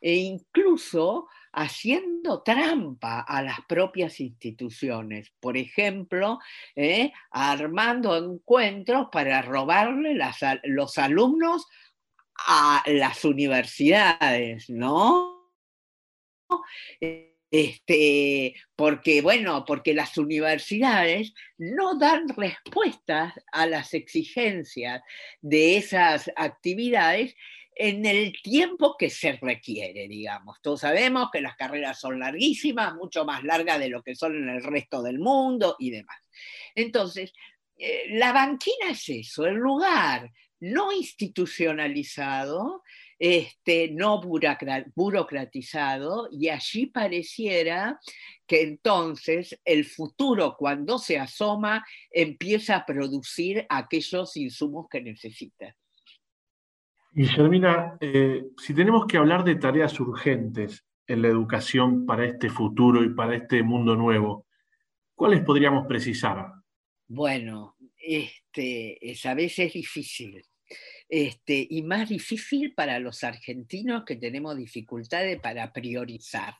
E 0.00 0.14
incluso 0.14 1.26
haciendo 1.56 2.42
trampa 2.42 3.20
a 3.20 3.42
las 3.42 3.60
propias 3.66 4.20
instituciones. 4.20 5.32
Por 5.40 5.56
ejemplo, 5.56 6.38
¿eh? 6.76 7.12
armando 7.30 8.14
encuentros 8.14 9.08
para 9.10 9.40
robarle 9.40 10.18
los 10.64 10.98
alumnos 10.98 11.66
a 12.46 12.82
las 12.86 13.24
universidades, 13.24 14.68
¿no? 14.68 15.50
Este, 17.50 18.54
porque, 18.76 19.22
bueno, 19.22 19.64
porque 19.64 19.94
las 19.94 20.18
universidades 20.18 21.32
no 21.56 21.98
dan 21.98 22.28
respuestas 22.28 23.32
a 23.50 23.66
las 23.66 23.94
exigencias 23.94 25.00
de 25.40 25.78
esas 25.78 26.30
actividades 26.36 27.34
en 27.78 28.06
el 28.06 28.32
tiempo 28.42 28.96
que 28.98 29.10
se 29.10 29.32
requiere, 29.32 30.08
digamos. 30.08 30.62
Todos 30.62 30.80
sabemos 30.80 31.28
que 31.30 31.42
las 31.42 31.56
carreras 31.56 32.00
son 32.00 32.18
larguísimas, 32.18 32.94
mucho 32.94 33.26
más 33.26 33.44
largas 33.44 33.78
de 33.78 33.90
lo 33.90 34.02
que 34.02 34.14
son 34.14 34.34
en 34.34 34.48
el 34.48 34.62
resto 34.62 35.02
del 35.02 35.18
mundo 35.18 35.76
y 35.78 35.90
demás. 35.90 36.16
Entonces, 36.74 37.34
eh, 37.76 38.04
la 38.12 38.32
banquina 38.32 38.88
es 38.90 39.06
eso, 39.10 39.46
el 39.46 39.56
lugar 39.56 40.32
no 40.58 40.90
institucionalizado, 40.90 42.82
este, 43.18 43.90
no 43.90 44.22
burocratizado, 44.22 46.30
y 46.32 46.48
allí 46.48 46.86
pareciera 46.86 48.00
que 48.46 48.62
entonces 48.62 49.60
el 49.66 49.84
futuro, 49.84 50.56
cuando 50.58 50.98
se 50.98 51.18
asoma, 51.18 51.84
empieza 52.10 52.76
a 52.76 52.86
producir 52.86 53.66
aquellos 53.68 54.34
insumos 54.38 54.86
que 54.90 55.02
necesita. 55.02 55.76
Guillermina, 57.16 57.96
eh, 57.98 58.44
si 58.58 58.74
tenemos 58.74 59.06
que 59.06 59.16
hablar 59.16 59.42
de 59.42 59.54
tareas 59.54 59.98
urgentes 60.00 60.84
en 61.06 61.22
la 61.22 61.28
educación 61.28 62.04
para 62.04 62.26
este 62.26 62.50
futuro 62.50 63.02
y 63.02 63.14
para 63.14 63.36
este 63.36 63.62
mundo 63.62 63.96
nuevo, 63.96 64.46
¿cuáles 65.14 65.40
podríamos 65.40 65.86
precisar? 65.86 66.52
Bueno, 67.08 67.74
este, 67.96 68.98
es, 69.00 69.24
a 69.24 69.32
veces 69.32 69.72
difícil. 69.72 70.44
Este, 71.08 71.66
y 71.70 71.80
más 71.80 72.10
difícil 72.10 72.74
para 72.74 72.98
los 72.98 73.24
argentinos 73.24 74.04
que 74.04 74.16
tenemos 74.16 74.54
dificultades 74.54 75.40
para 75.40 75.72
priorizar. 75.72 76.56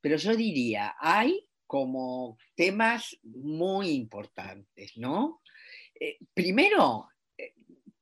Pero 0.00 0.18
yo 0.18 0.36
diría, 0.36 0.94
hay 1.00 1.48
como 1.66 2.38
temas 2.54 3.18
muy 3.24 3.90
importantes, 3.90 4.96
¿no? 4.98 5.42
Eh, 5.98 6.16
primero, 6.32 7.08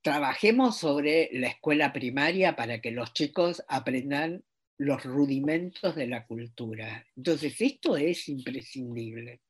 trabajemos 0.07 0.77
sobre 0.77 1.31
la 1.33 1.49
escuela 1.49 1.93
primaria 1.93 2.55
para 2.55 2.81
que 2.81 2.93
los 2.93 3.13
chicos 3.13 3.65
aprendan 3.67 4.45
los 4.79 5.03
rudimentos 5.03 5.97
de 5.97 6.07
la 6.07 6.25
cultura. 6.25 7.05
Entonces, 7.17 7.61
esto 7.61 7.97
es 7.97 8.29
imprescindible. 8.29 9.41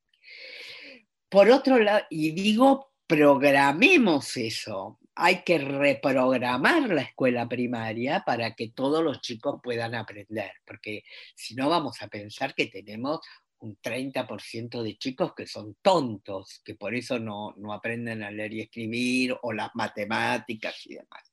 Por 1.28 1.50
otro 1.50 1.78
lado, 1.78 2.06
y 2.08 2.30
digo, 2.30 2.94
programemos 3.06 4.34
eso. 4.38 4.98
Hay 5.14 5.42
que 5.44 5.58
reprogramar 5.58 6.88
la 6.88 7.02
escuela 7.02 7.46
primaria 7.46 8.22
para 8.24 8.54
que 8.54 8.70
todos 8.70 9.04
los 9.04 9.20
chicos 9.20 9.60
puedan 9.62 9.94
aprender, 9.94 10.52
porque 10.64 11.04
si 11.34 11.54
no 11.54 11.68
vamos 11.68 12.00
a 12.00 12.08
pensar 12.08 12.54
que 12.54 12.68
tenemos 12.68 13.20
un 13.66 13.76
30% 13.82 14.82
de 14.82 14.96
chicos 14.96 15.34
que 15.34 15.46
son 15.46 15.76
tontos, 15.82 16.60
que 16.64 16.74
por 16.74 16.94
eso 16.94 17.18
no, 17.18 17.54
aprenden 17.72 18.22
a 18.22 18.30
leer 18.30 18.54
y 18.54 18.60
escribir 18.62 19.36
o 19.42 19.52
las 19.52 19.70
matemáticas 19.74 20.86
y 20.86 20.94
demás. 20.94 21.32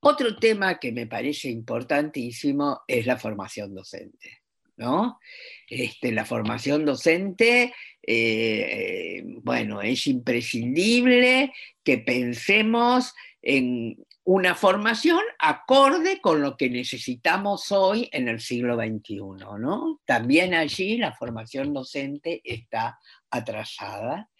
Otro 0.00 0.36
tema 0.36 0.78
que 0.78 0.90
me 0.90 1.06
parece 1.06 1.48
importantísimo 1.48 2.82
es 2.88 3.06
la 3.06 3.18
formación 3.18 3.74
docente. 3.74 4.40
¿no? 4.76 5.20
Este, 5.68 6.10
la 6.10 6.24
formación 6.24 6.84
docente, 6.84 7.72
eh, 8.02 9.22
bueno, 9.24 9.80
es 9.82 10.06
imprescindible 10.06 11.52
que 11.84 11.98
pensemos 11.98 13.14
en 13.42 13.96
una 14.24 14.54
formación 14.54 15.20
acorde 15.38 16.20
con 16.20 16.40
lo 16.40 16.56
que 16.56 16.70
necesitamos 16.70 17.72
hoy 17.72 18.08
en 18.12 18.28
el 18.28 18.40
siglo 18.40 18.76
XXI. 18.76 19.16
¿no? 19.58 20.00
También 20.04 20.54
allí 20.54 20.96
la 20.96 21.12
formación 21.12 21.72
docente 21.72 22.40
está 22.44 22.98
atrasada, 23.30 24.30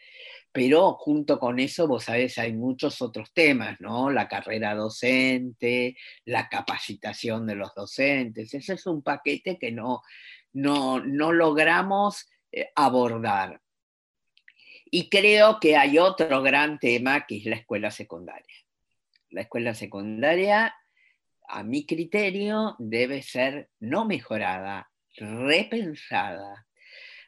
pero 0.53 0.95
junto 0.95 1.39
con 1.39 1.59
eso, 1.59 1.89
vos 1.89 2.05
sabés, 2.05 2.39
hay 2.39 2.53
muchos 2.53 3.01
otros 3.01 3.33
temas, 3.33 3.81
¿no? 3.81 4.11
La 4.11 4.29
carrera 4.29 4.75
docente, 4.75 5.97
la 6.27 6.49
capacitación 6.51 7.47
de 7.47 7.55
los 7.55 7.75
docentes, 7.75 8.53
ese 8.53 8.75
es 8.75 8.87
un 8.87 9.03
paquete 9.03 9.59
que 9.59 9.73
no, 9.73 10.03
no, 10.53 11.01
no 11.01 11.33
logramos 11.33 12.29
eh, 12.53 12.71
abordar. 12.77 13.63
Y 14.91 15.09
creo 15.09 15.59
que 15.59 15.75
hay 15.75 15.99
otro 15.99 16.43
gran 16.43 16.79
tema 16.79 17.25
que 17.27 17.39
es 17.39 17.47
la 17.47 17.57
escuela 17.57 17.91
secundaria. 17.91 18.62
La 19.33 19.43
escuela 19.43 19.75
secundaria, 19.75 20.75
a 21.49 21.65
mi 21.65 21.87
criterio, 21.87 22.77
debe 22.79 23.23
ser 23.23 23.71
no 23.81 24.05
mejorada, 24.05 24.91
repensada. 25.17 26.67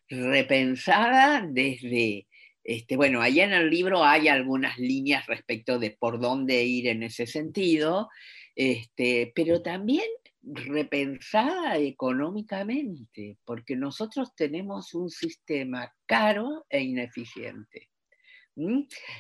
Repensada 0.09 1.47
desde, 1.47 2.29
este, 2.63 2.97
bueno, 2.97 3.23
allá 3.23 3.45
en 3.45 3.55
el 3.55 3.71
libro 3.71 4.05
hay 4.05 4.29
algunas 4.29 4.79
líneas 4.79 5.27
respecto 5.27 5.79
de 5.79 5.91
por 5.91 6.21
dónde 6.21 6.63
ir 6.65 6.89
en 6.89 7.03
ese 7.03 7.27
sentido, 7.27 8.11
este, 8.55 9.33
pero 9.35 9.63
también 9.63 10.07
repensada 10.43 11.79
económicamente, 11.79 13.39
porque 13.47 13.77
nosotros 13.77 14.35
tenemos 14.35 14.93
un 14.93 15.09
sistema 15.09 15.91
caro 16.07 16.67
e 16.69 16.83
ineficiente. 16.83 17.89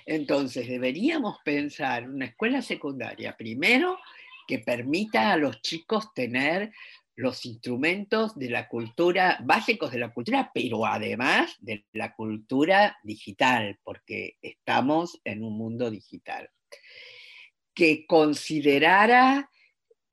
Entonces, 0.06 0.68
deberíamos 0.68 1.38
pensar 1.44 2.08
una 2.08 2.26
escuela 2.26 2.62
secundaria, 2.62 3.36
primero, 3.36 3.98
que 4.46 4.58
permita 4.58 5.32
a 5.32 5.36
los 5.36 5.60
chicos 5.62 6.12
tener 6.14 6.72
los 7.16 7.46
instrumentos 7.46 8.36
de 8.36 8.50
la 8.50 8.68
cultura, 8.68 9.38
básicos 9.44 9.92
de 9.92 9.98
la 9.98 10.12
cultura, 10.12 10.50
pero 10.52 10.84
además 10.84 11.56
de 11.60 11.84
la 11.92 12.14
cultura 12.14 12.98
digital, 13.02 13.78
porque 13.84 14.36
estamos 14.42 15.20
en 15.24 15.44
un 15.44 15.56
mundo 15.56 15.90
digital. 15.90 16.50
Que 17.72 18.06
considerara 18.06 19.50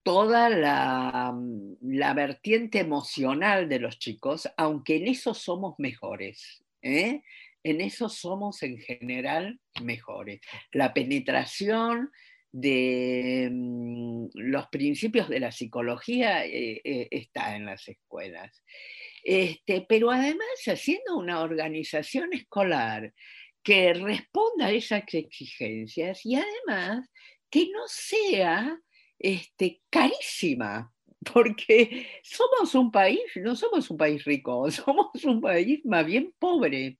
toda 0.03 0.49
la, 0.49 1.31
mm, 1.33 1.77
la, 1.81 2.13
vertiente 2.13 2.79
emocional 2.79 3.69
de 3.69 3.79
los 3.79 3.99
chicos, 3.99 4.49
aunque 4.57 4.97
en 4.97 5.07
eso 5.07 5.33
somos 5.33 5.75
mejores. 5.77 6.63
¿eh? 6.81 7.21
En 7.63 7.81
eso 7.81 8.09
somos 8.09 8.63
en 8.63 8.77
general 8.79 9.59
mejores. 9.81 10.41
La 10.71 10.93
penetración 10.93 12.09
de 12.51 13.49
mm, 13.51 14.27
los 14.33 14.67
principios 14.67 15.29
de 15.29 15.39
la 15.39 15.51
psicología 15.51 16.45
eh, 16.45 16.81
eh, 16.83 17.07
está 17.11 17.55
en 17.55 17.65
las 17.65 17.87
escuelas. 17.87 18.63
Este, 19.23 19.85
pero 19.87 20.11
además 20.11 20.47
haciendo 20.65 21.17
una 21.17 21.41
organización 21.41 22.33
escolar 22.33 23.13
que 23.63 23.93
responda 23.93 24.67
a 24.67 24.71
esas 24.71 25.03
exigencias 25.13 26.25
y 26.25 26.35
además 26.35 27.07
que 27.49 27.69
no 27.71 27.83
sea 27.87 28.77
este, 29.19 29.81
carísima, 29.89 30.91
porque 31.33 32.07
somos 32.23 32.73
un 32.73 32.91
país, 32.91 33.21
no 33.35 33.55
somos 33.55 33.89
un 33.91 33.97
país 33.97 34.23
rico, 34.25 34.69
somos 34.71 35.23
un 35.23 35.41
país 35.41 35.81
más 35.85 36.05
bien 36.05 36.33
pobre. 36.39 36.97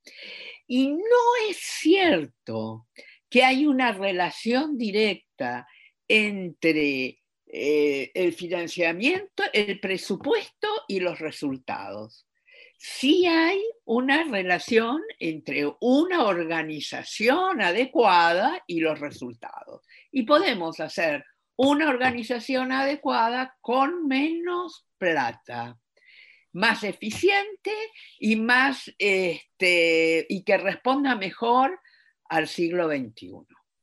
Y 0.73 0.87
no 0.87 1.49
es 1.49 1.57
cierto 1.57 2.87
que 3.29 3.43
hay 3.43 3.65
una 3.65 3.91
relación 3.91 4.77
directa 4.77 5.67
entre 6.07 7.19
eh, 7.45 8.11
el 8.13 8.31
financiamiento, 8.31 9.43
el 9.51 9.81
presupuesto 9.81 10.69
y 10.87 11.01
los 11.01 11.19
resultados. 11.19 12.25
Sí 12.77 13.25
hay 13.25 13.61
una 13.83 14.23
relación 14.23 15.01
entre 15.19 15.69
una 15.81 16.23
organización 16.23 17.61
adecuada 17.61 18.63
y 18.65 18.79
los 18.79 18.97
resultados. 18.97 19.85
Y 20.09 20.23
podemos 20.23 20.79
hacer 20.79 21.25
una 21.57 21.89
organización 21.89 22.71
adecuada 22.71 23.57
con 23.59 24.07
menos 24.07 24.87
plata, 24.97 25.80
más 26.53 26.83
eficiente 26.83 27.71
y, 28.19 28.35
más, 28.35 28.93
este, 28.97 30.25
y 30.29 30.43
que 30.43 30.57
responda 30.57 31.15
mejor 31.15 31.79
al 32.25 32.47
siglo 32.47 32.87
XXI. 32.87 33.31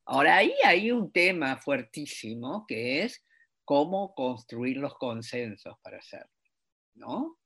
Ahora 0.06 0.36
ahí 0.36 0.54
hay 0.64 0.90
un 0.90 1.12
tema 1.12 1.56
fuertísimo 1.58 2.64
que 2.66 3.02
es 3.02 3.24
cómo 3.64 4.14
construir 4.14 4.78
los 4.78 4.94
consensos 4.94 5.76
para 5.82 5.98
hacerlo, 5.98 6.32
¿no? 6.94 7.38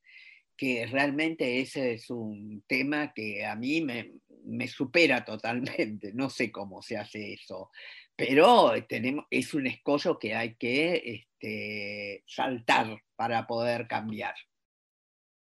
Que 0.55 0.85
realmente 0.85 1.59
ese 1.59 1.93
es 1.93 2.09
un 2.09 2.63
tema 2.67 3.11
que 3.13 3.45
a 3.45 3.55
mí 3.55 3.81
me, 3.81 4.13
me 4.45 4.67
supera 4.67 5.25
totalmente, 5.25 6.13
no 6.13 6.29
sé 6.29 6.51
cómo 6.51 6.81
se 6.81 6.97
hace 6.97 7.33
eso, 7.33 7.69
pero 8.15 8.71
tenemos, 8.87 9.25
es 9.29 9.53
un 9.53 9.67
escollo 9.67 10.19
que 10.19 10.35
hay 10.35 10.55
que 10.55 11.01
este, 11.05 12.23
saltar 12.27 13.01
para 13.15 13.47
poder 13.47 13.87
cambiar. 13.87 14.35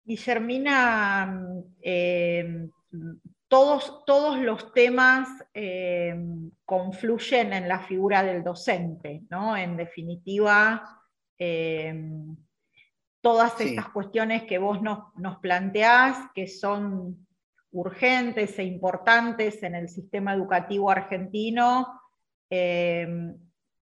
Guillermina, 0.05 1.43
eh, 1.81 2.69
todos, 3.49 4.05
todos, 4.05 4.38
los 4.38 4.73
temas 4.73 5.29
eh, 5.53 6.14
confluyen 6.64 7.53
en 7.53 7.69
la 7.69 7.81
figura 7.81 8.23
del 8.23 8.45
docente, 8.45 9.23
¿no? 9.31 9.57
En 9.57 9.77
definitiva, 9.77 11.01
eh, 11.38 11.95
todas 13.21 13.61
estas 13.61 13.88
cuestiones 13.88 14.43
que 14.45 14.59
vos 14.59 14.83
nos, 14.83 15.14
nos 15.17 15.38
planteás, 15.38 16.31
que 16.35 16.47
son 16.47 17.27
urgentes 17.71 18.59
e 18.59 18.64
importantes 18.64 19.62
en 19.62 19.75
el 19.75 19.88
sistema 19.88 20.35
educativo 20.35 20.90
argentino, 20.90 22.01
Em, 22.57 23.37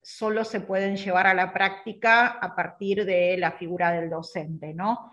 solo 0.01 0.43
se 0.43 0.59
pueden 0.59 0.97
llevar 0.97 1.27
a 1.27 1.33
la 1.33 1.53
práctica 1.53 2.27
a 2.27 2.55
partir 2.55 3.05
de 3.05 3.37
la 3.37 3.53
figura 3.53 3.91
del 3.91 4.09
docente. 4.09 4.73
¿no? 4.73 5.11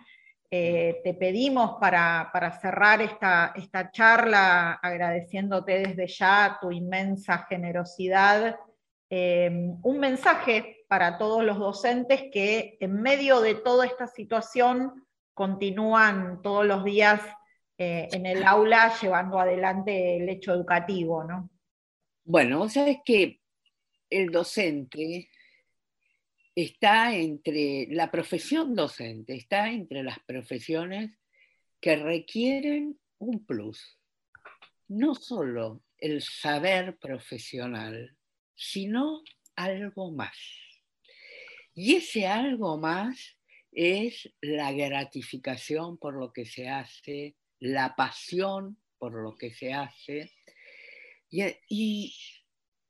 Eh, 0.56 1.00
te 1.02 1.14
pedimos 1.14 1.78
para, 1.80 2.30
cerrar 2.62 3.02
esta, 3.02 3.52
esta, 3.56 3.90
charla, 3.90 4.74
agradeciéndote 4.74 5.80
desde 5.80 6.06
ya 6.06 6.58
tu 6.60 6.70
inmensa 6.70 7.44
generosidad, 7.48 8.56
em, 9.10 9.76
un 9.82 9.98
mensaje 9.98 10.84
para 10.88 11.18
todos 11.18 11.42
los 11.42 11.58
docentes 11.58 12.26
que 12.32 12.76
en 12.78 13.02
medio 13.02 13.40
de 13.40 13.56
toda 13.56 13.84
esta 13.84 14.06
situación 14.06 15.04
continúan 15.34 16.40
todos 16.40 16.64
los 16.64 16.84
días 16.84 17.20
eh, 17.76 18.08
en 18.12 18.24
el 18.24 18.44
aula 18.44 18.94
llevando 19.02 19.40
adelante 19.40 20.18
el 20.18 20.28
hecho 20.28 20.54
educativo. 20.54 21.24
¿no? 21.24 21.50
Bueno, 22.22 22.60
vos 22.60 22.74
sabés 22.74 22.98
que 23.04 23.40
el 24.08 24.30
docente 24.30 25.28
está 26.54 27.14
entre, 27.16 27.88
la 27.90 28.10
profesión 28.10 28.74
docente 28.74 29.34
está 29.34 29.70
entre 29.70 30.02
las 30.02 30.18
profesiones 30.20 31.10
que 31.80 31.96
requieren 31.96 32.98
un 33.18 33.44
plus. 33.44 33.98
No 34.88 35.14
solo 35.14 35.82
el 35.98 36.22
saber 36.22 36.96
profesional, 36.98 38.16
sino 38.54 39.22
algo 39.56 40.12
más. 40.12 40.36
Y 41.74 41.96
ese 41.96 42.26
algo 42.26 42.78
más 42.78 43.36
es 43.72 44.32
la 44.40 44.72
gratificación 44.72 45.98
por 45.98 46.14
lo 46.14 46.32
que 46.32 46.46
se 46.46 46.68
hace, 46.68 47.36
la 47.58 47.96
pasión 47.96 48.78
por 48.98 49.14
lo 49.14 49.34
que 49.34 49.52
se 49.52 49.72
hace. 49.72 50.32
Y, 51.30 52.14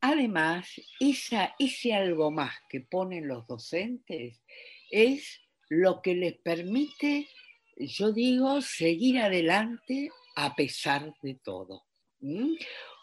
Además, 0.07 0.69
ese 1.01 1.95
algo 1.95 2.31
más 2.31 2.55
que 2.69 2.83
ponen 2.83 3.27
los 3.27 3.47
docentes 3.47 4.43
es 4.90 5.40
lo 5.71 6.03
que 6.03 6.14
les 6.14 6.37
permite, 6.37 7.27
yo 7.79 8.12
digo, 8.12 8.61
seguir 8.61 9.19
adelante 9.19 10.11
a 10.37 10.55
pesar 10.55 11.14
de 11.23 11.37
todo. 11.43 11.85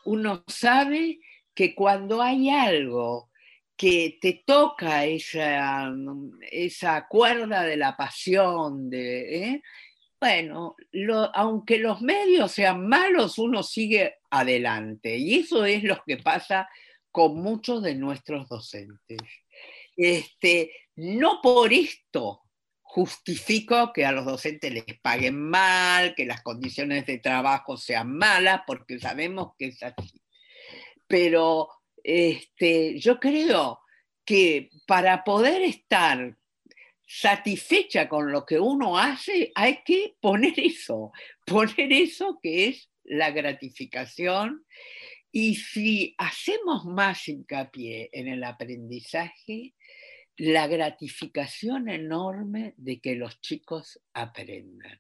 Uno 0.06 0.44
sabe 0.46 1.18
que 1.56 1.74
cuando 1.74 2.22
hay 2.22 2.52
algo 2.52 3.32
que 3.76 4.20
te 4.22 4.44
toca 4.46 5.04
esa, 5.06 5.92
esa 6.52 7.08
cuerda 7.08 7.64
de 7.64 7.78
la 7.78 7.98
pasión, 7.98 8.92
de, 8.92 9.44
¿eh? 9.44 9.64
bueno, 10.20 10.76
aunque 11.34 11.80
los 11.80 12.00
medios 12.04 12.52
sean 12.52 12.88
malos, 12.88 13.40
uno 13.40 13.64
sigue 13.64 14.18
adelante. 14.30 15.18
Y 15.18 15.40
eso 15.40 15.66
es 15.66 15.84
lo 15.84 16.00
que 16.06 16.18
pasa 16.18 16.70
con 17.12 17.36
muchos 17.36 17.84
de 17.84 17.96
nuestros 17.96 18.48
docentes. 18.48 19.20
Este, 19.96 20.72
no 20.96 21.40
por 21.42 21.74
esto 21.74 22.42
justifico 22.82 23.94
que 23.94 24.06
a 24.06 24.12
los 24.12 24.26
docentes 24.26 24.74
les 24.74 25.00
paguen 25.02 25.40
mal, 25.40 26.14
que 26.16 26.26
las 26.26 26.42
condiciones 26.42 27.06
de 27.06 27.20
trabajo 27.20 27.78
sean 27.78 28.18
malas, 28.18 28.62
porque 28.68 29.00
sabemos 29.00 29.54
que 29.58 29.68
es 29.68 29.82
así. 29.84 30.22
Pero 31.08 31.70
este, 32.04 33.00
yo 33.00 33.20
creo 33.20 33.80
que 34.26 34.70
para 34.88 35.24
poder 35.24 35.62
estar 35.62 36.36
satisfecha 37.08 38.08
con 38.08 38.32
lo 38.32 38.46
que 38.46 38.60
uno 38.60 38.98
hace, 38.98 39.52
hay 39.56 39.84
que 39.84 40.16
poner 40.20 40.60
eso, 40.60 41.12
poner 41.46 41.92
eso 41.92 42.40
que 42.42 42.68
es 42.68 42.90
la 43.04 43.32
gratificación 43.32 44.66
Y 45.32 45.56
si 45.56 46.14
hacemos 46.18 46.86
más 46.86 47.28
hincapié 47.28 48.10
en 48.12 48.28
el 48.28 48.44
aprendizaje, 48.44 49.76
la 50.38 50.68
gratificación 50.68 51.88
enorme 51.88 52.74
de 52.78 53.00
que 53.00 53.16
los 53.16 53.40
chicos 53.42 54.02
aprendan. 54.14 55.00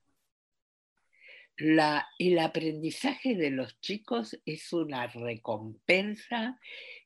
el 1.57 2.39
aprendizaje 2.39 3.35
de 3.35 3.51
los 3.51 3.79
chicos 3.81 4.39
es 4.45 4.71
una 4.71 5.07
recompensa 5.07 6.59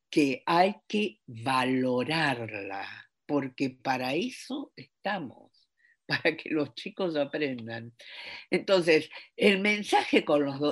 que 0.09 0.43
hay 0.45 0.75
que 0.87 1.19
valorarla, 1.25 2.87
porque 3.25 3.69
para 3.71 4.13
eso 4.13 4.71
estamos, 4.75 5.54
para 6.23 6.35
que 6.35 6.49
los 6.49 6.73
chicos 6.75 7.15
aprendan. 7.15 7.93
Entonces, 8.49 9.09
el 9.35 9.59
mensaje 9.59 10.23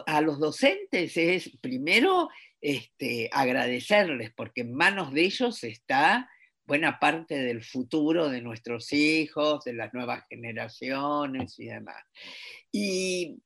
a 0.06 0.22
los 0.22 0.39
docentes 0.39 1.17
es, 1.17 1.50
primero, 1.62 2.30
este, 2.62 3.30
agradecerles, 3.32 4.32
porque 4.36 4.62
en 4.62 4.74
manos 4.74 5.13
de 5.13 5.22
ellos 5.24 5.63
está 5.63 6.30
buena 6.65 6.98
parte 7.00 7.36
del 7.36 7.63
futuro 7.63 8.30
de 8.30 8.41
nuestros 8.41 8.93
hijos, 8.93 9.63
de 9.65 9.74
las 9.74 9.93
nuevas 9.93 10.24
generaciones 10.30 11.60
y 11.60 11.65
demás. 11.65 12.04
Y, 12.72 13.39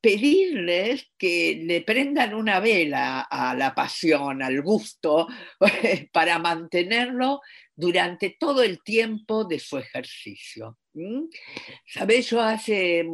pedirles 0.00 1.10
que 1.18 1.60
le 1.64 1.80
prendan 1.80 2.32
una 2.32 2.60
vela 2.60 3.22
a 3.22 3.56
la 3.56 3.74
pasión, 3.74 4.40
al 4.40 4.62
gusto, 4.62 5.26
para 6.12 6.38
mantenerlo 6.38 7.40
durante 7.76 8.30
todo 8.40 8.62
el 8.62 8.82
tiempo 8.82 9.44
de 9.44 9.58
su 9.58 9.76
ejercicio. 9.76 10.78
Sabes, 11.86 12.30
yo 12.30 12.40
hace, 12.40 13.06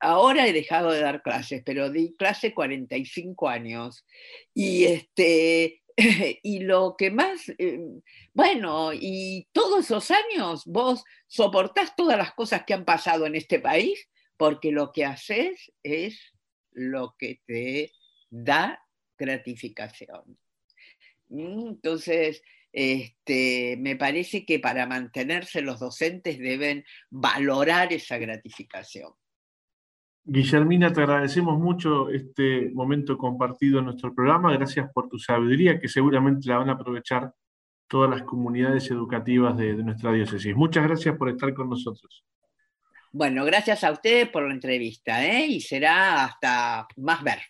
ahora 0.00 0.46
he 0.46 0.52
dejado 0.54 0.90
de 0.92 1.00
dar 1.00 1.22
clases, 1.22 1.62
pero 1.64 1.90
di 1.90 2.14
clase 2.16 2.54
45 2.54 3.48
años 3.48 4.06
y 4.54 4.84
este, 4.84 5.82
y 6.42 6.60
lo 6.60 6.94
que 6.96 7.10
más, 7.10 7.50
eh, 7.58 7.78
bueno, 8.32 8.92
y 8.94 9.46
todos 9.52 9.84
esos 9.84 10.10
años 10.10 10.64
vos 10.64 11.04
soportás 11.26 11.94
todas 11.94 12.16
las 12.16 12.32
cosas 12.32 12.64
que 12.66 12.72
han 12.72 12.86
pasado 12.86 13.26
en 13.26 13.34
este 13.34 13.60
país, 13.60 14.08
porque 14.38 14.72
lo 14.72 14.90
que 14.90 15.04
haces 15.04 15.70
es 15.82 16.18
lo 16.72 17.14
que 17.18 17.42
te 17.46 17.92
da 18.30 18.82
gratificación. 19.18 20.38
Mm, 21.28 21.68
entonces, 21.68 22.42
este, 22.72 23.76
me 23.78 23.96
parece 23.96 24.44
que 24.44 24.58
para 24.58 24.86
mantenerse 24.86 25.62
los 25.62 25.80
docentes 25.80 26.38
deben 26.38 26.84
valorar 27.10 27.92
esa 27.92 28.18
gratificación. 28.18 29.12
Guillermina, 30.24 30.92
te 30.92 31.00
agradecemos 31.00 31.58
mucho 31.58 32.08
este 32.10 32.70
momento 32.70 33.16
compartido 33.16 33.78
en 33.78 33.86
nuestro 33.86 34.14
programa. 34.14 34.52
Gracias 34.52 34.90
por 34.92 35.08
tu 35.08 35.18
sabiduría, 35.18 35.80
que 35.80 35.88
seguramente 35.88 36.48
la 36.48 36.58
van 36.58 36.68
a 36.68 36.72
aprovechar 36.72 37.32
todas 37.88 38.08
las 38.08 38.22
comunidades 38.22 38.88
educativas 38.90 39.56
de, 39.56 39.74
nuestra 39.74 40.12
diócesis. 40.12 40.54
Muchas 40.54 40.84
gracias 40.84 41.16
por 41.16 41.28
estar 41.30 41.52
con 41.52 41.68
nosotros. 41.68 42.24
Bueno, 43.12 43.44
gracias 43.44 43.82
a 43.82 43.90
ustedes 43.90 44.28
por 44.28 44.46
la 44.46 44.54
entrevista 44.54 45.26
¿eh? 45.26 45.46
y 45.46 45.60
será 45.60 46.24
hasta 46.24 46.86
más 46.96 47.24
ver. 47.24 47.40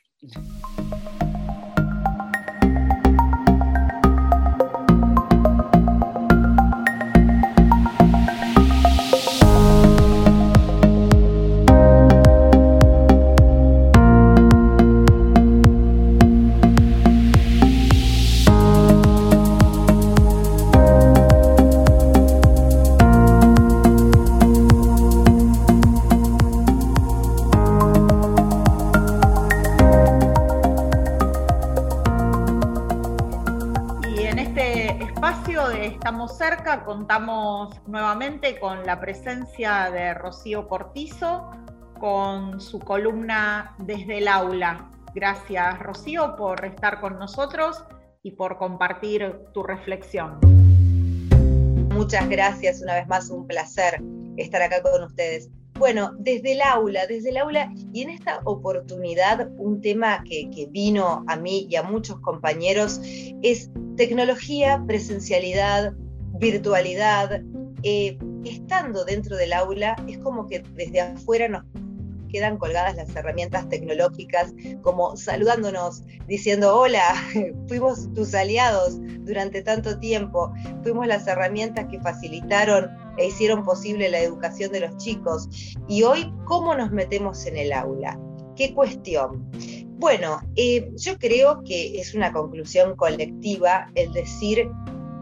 Contamos 36.90 37.80
nuevamente 37.86 38.58
con 38.58 38.84
la 38.84 38.98
presencia 38.98 39.92
de 39.92 40.12
Rocío 40.12 40.66
Cortizo 40.66 41.48
con 42.00 42.60
su 42.60 42.80
columna 42.80 43.76
Desde 43.78 44.18
el 44.18 44.26
aula. 44.26 44.90
Gracias 45.14 45.78
Rocío 45.78 46.34
por 46.34 46.64
estar 46.64 47.00
con 47.00 47.16
nosotros 47.16 47.84
y 48.24 48.32
por 48.32 48.58
compartir 48.58 49.36
tu 49.54 49.62
reflexión. 49.62 50.40
Muchas 51.94 52.28
gracias, 52.28 52.82
una 52.82 52.96
vez 52.96 53.06
más 53.06 53.30
un 53.30 53.46
placer 53.46 54.02
estar 54.36 54.60
acá 54.60 54.82
con 54.82 55.04
ustedes. 55.04 55.48
Bueno, 55.78 56.10
desde 56.18 56.54
el 56.54 56.60
aula, 56.60 57.06
desde 57.06 57.30
el 57.30 57.36
aula, 57.36 57.72
y 57.92 58.02
en 58.02 58.10
esta 58.10 58.40
oportunidad 58.42 59.48
un 59.58 59.80
tema 59.80 60.24
que, 60.24 60.50
que 60.50 60.66
vino 60.66 61.24
a 61.28 61.36
mí 61.36 61.68
y 61.70 61.76
a 61.76 61.84
muchos 61.84 62.18
compañeros 62.18 63.00
es 63.42 63.70
tecnología, 63.96 64.82
presencialidad, 64.88 65.94
virtualidad, 66.40 67.42
eh, 67.82 68.18
estando 68.44 69.04
dentro 69.04 69.36
del 69.36 69.52
aula, 69.52 69.94
es 70.08 70.18
como 70.18 70.46
que 70.46 70.62
desde 70.74 71.00
afuera 71.00 71.48
nos 71.48 71.64
quedan 72.30 72.58
colgadas 72.58 72.96
las 72.96 73.14
herramientas 73.14 73.68
tecnológicas, 73.68 74.54
como 74.82 75.16
saludándonos, 75.16 76.02
diciendo, 76.26 76.76
hola, 76.76 77.14
fuimos 77.68 78.12
tus 78.14 78.34
aliados 78.34 78.98
durante 79.24 79.62
tanto 79.62 79.98
tiempo, 79.98 80.52
fuimos 80.82 81.06
las 81.06 81.26
herramientas 81.26 81.86
que 81.90 82.00
facilitaron 82.00 82.88
e 83.18 83.26
hicieron 83.26 83.64
posible 83.64 84.08
la 84.08 84.20
educación 84.20 84.72
de 84.72 84.80
los 84.80 84.96
chicos. 84.96 85.48
Y 85.88 86.04
hoy, 86.04 86.32
¿cómo 86.46 86.74
nos 86.74 86.90
metemos 86.90 87.44
en 87.46 87.56
el 87.56 87.72
aula? 87.72 88.18
¿Qué 88.56 88.72
cuestión? 88.74 89.50
Bueno, 89.98 90.40
eh, 90.56 90.90
yo 90.96 91.18
creo 91.18 91.62
que 91.64 92.00
es 92.00 92.14
una 92.14 92.32
conclusión 92.32 92.96
colectiva 92.96 93.90
el 93.94 94.12
decir 94.12 94.70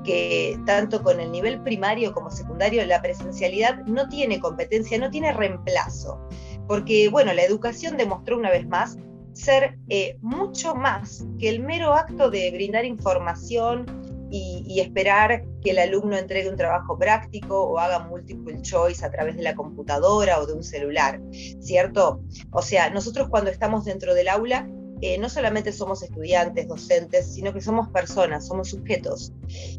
que 0.09 0.59
tanto 0.65 1.03
con 1.03 1.21
el 1.21 1.31
nivel 1.31 1.61
primario 1.63 2.15
como 2.15 2.31
secundario 2.31 2.87
la 2.87 3.03
presencialidad 3.03 3.85
no 3.85 4.09
tiene 4.09 4.41
competencia, 4.41 4.97
no 4.97 5.11
tiene 5.11 5.35
reemplazo, 5.35 6.19
porque 6.67 7.11
bueno, 7.11 7.35
la 7.35 7.43
educación 7.43 7.99
demostró 7.99 8.39
una 8.39 8.49
vez 8.49 8.67
más 8.67 8.97
ser 9.35 9.79
eh, 9.91 10.17
mucho 10.23 10.75
más 10.75 11.27
que 11.39 11.51
el 11.51 11.61
mero 11.61 11.93
acto 11.93 12.31
de 12.31 12.51
brindar 12.51 12.87
información 12.87 13.85
y, 14.31 14.65
y, 14.67 14.81
esperar 14.81 15.45
que 15.63 15.71
el 15.73 15.79
alumno 15.79 16.17
entregue 16.17 16.49
un 16.49 16.57
trabajo 16.57 16.99
práctico 16.99 17.65
o 17.65 17.79
haga 17.79 17.99
multiple 17.99 18.63
choice 18.63 19.05
a 19.05 19.11
través 19.11 19.37
de 19.37 19.43
la 19.43 19.55
computadora 19.55 20.41
o 20.41 20.47
de 20.47 20.55
un 20.55 20.63
celular, 20.63 21.21
¿cierto? 21.61 22.23
O 22.51 22.63
sea, 22.63 22.89
nosotros 22.91 23.29
cuando 23.29 23.51
estamos 23.51 23.85
dentro 23.85 24.15
del 24.15 24.29
aula 24.29 24.69
eh, 25.01 25.19
no 25.19 25.29
solamente 25.29 25.73
somos 25.73 26.03
estudiantes, 26.03 26.69
docentes, 26.69 27.33
sino 27.33 27.53
que 27.53 27.61
somos 27.61 27.89
personas, 27.89 28.47
somos 28.47 28.71
sujetos. 28.71 29.33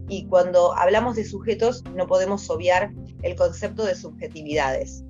Y 0.08 0.26
cuando 0.26 0.74
hablamos 0.74 1.16
de 1.16 1.26
sujetos 1.26 1.84
no 1.96 2.08
podemos 2.08 2.50
obviar 2.50 2.92
el 3.24 3.36
concepto 3.36 3.86
de 3.86 3.96
subjetividades. 3.96 5.04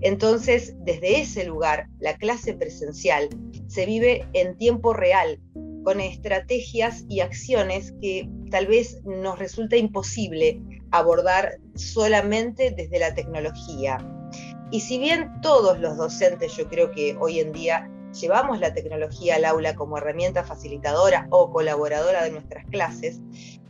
Entonces, 0.00 0.74
desde 0.80 1.20
ese 1.20 1.44
lugar, 1.44 1.88
la 1.98 2.16
clase 2.16 2.54
presencial 2.54 3.28
se 3.66 3.86
vive 3.86 4.28
en 4.34 4.56
tiempo 4.58 4.92
real, 4.92 5.40
con 5.84 6.00
estrategias 6.00 7.04
y 7.08 7.20
acciones 7.20 7.94
que 8.00 8.28
tal 8.50 8.66
vez 8.66 9.00
nos 9.04 9.38
resulta 9.38 9.76
imposible 9.76 10.60
abordar 10.90 11.58
solamente 11.74 12.70
desde 12.76 12.98
la 12.98 13.14
tecnología. 13.14 13.98
Y 14.70 14.80
si 14.80 14.98
bien 14.98 15.30
todos 15.40 15.78
los 15.78 15.96
docentes, 15.96 16.56
yo 16.56 16.68
creo 16.68 16.90
que 16.90 17.16
hoy 17.20 17.40
en 17.40 17.52
día 17.52 17.90
llevamos 18.14 18.60
la 18.60 18.72
tecnología 18.72 19.36
al 19.36 19.44
aula 19.44 19.74
como 19.74 19.98
herramienta 19.98 20.44
facilitadora 20.44 21.26
o 21.30 21.50
colaboradora 21.50 22.24
de 22.24 22.30
nuestras 22.30 22.64
clases, 22.66 23.20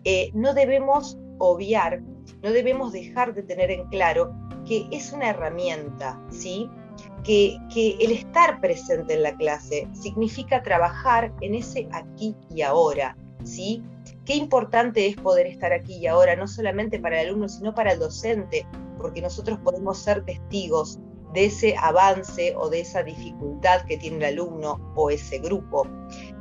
eh, 0.04 0.30
no 0.34 0.54
debemos 0.54 1.18
obviar, 1.38 2.02
no 2.42 2.50
debemos 2.50 2.92
dejar 2.92 3.34
de 3.34 3.42
tener 3.42 3.70
en 3.70 3.86
claro 3.88 4.34
que 4.66 4.86
es 4.90 5.12
una 5.12 5.30
herramienta, 5.30 6.20
¿sí? 6.30 6.68
Que, 7.24 7.56
que, 7.72 7.96
el 8.00 8.12
estar 8.12 8.60
presente 8.60 9.14
en 9.14 9.22
la 9.22 9.34
clase 9.36 9.88
significa 9.94 10.62
trabajar 10.62 11.32
en 11.40 11.54
ese 11.54 11.88
aquí 11.92 12.36
y 12.54 12.62
ahora, 12.62 13.16
¿sí? 13.44 13.82
Qué 14.24 14.36
importante 14.36 15.06
es 15.06 15.16
poder 15.16 15.46
estar 15.46 15.72
aquí 15.72 15.96
y 15.96 16.06
ahora, 16.06 16.36
no 16.36 16.46
solamente 16.46 16.98
para 16.98 17.20
el 17.20 17.28
alumno, 17.28 17.48
sino 17.48 17.74
para 17.74 17.92
el 17.92 17.98
docente, 17.98 18.66
porque 18.98 19.22
nosotros 19.22 19.58
podemos 19.60 19.98
ser 19.98 20.24
testigos 20.24 20.98
de 21.34 21.46
ese 21.46 21.76
avance 21.76 22.54
o 22.56 22.70
de 22.70 22.80
esa 22.80 23.02
dificultad 23.02 23.82
que 23.82 23.98
tiene 23.98 24.16
el 24.18 24.24
alumno 24.24 24.80
o 24.94 25.10
ese 25.10 25.38
grupo. 25.38 25.86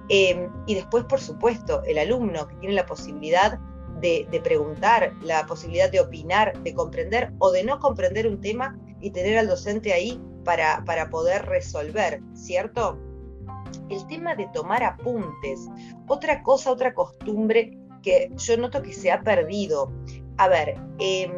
Em, 0.10 0.50
y 0.68 0.76
después, 0.76 1.04
por 1.06 1.20
supuesto, 1.20 1.84
el 1.86 1.98
alumno 1.98 2.48
que 2.48 2.56
tiene 2.56 2.76
la 2.76 2.86
posibilidad 2.86 3.60
de, 4.00 4.28
preguntar, 4.44 5.14
la 5.22 5.46
posibilidad 5.46 5.90
de 5.90 6.02
opinar, 6.02 6.62
de 6.62 6.74
comprender 6.74 7.32
o 7.40 7.52
de 7.52 7.64
no 7.64 7.80
comprender 7.80 8.28
un 8.28 8.42
tema 8.42 8.78
y 9.00 9.12
tener 9.12 9.38
al 9.38 9.48
docente 9.48 9.94
ahí 9.94 10.22
para, 10.44 10.84
para 10.86 11.10
poder 11.10 11.46
resolver, 11.46 12.22
¿cierto? 12.34 13.00
el 13.90 14.06
tema 14.08 14.36
de 14.36 14.48
tomar 14.54 14.84
apuntes. 14.84 15.68
Otra 16.08 16.44
cosa, 16.44 16.72
otra 16.72 16.94
costumbre 16.94 17.78
que 18.02 18.30
yo 18.36 18.58
noto 18.58 18.82
que 18.82 18.94
se 18.94 19.12
ha 19.12 19.22
perdido. 19.22 19.92
A 20.38 20.48
ver, 20.48 20.76
em, 21.00 21.32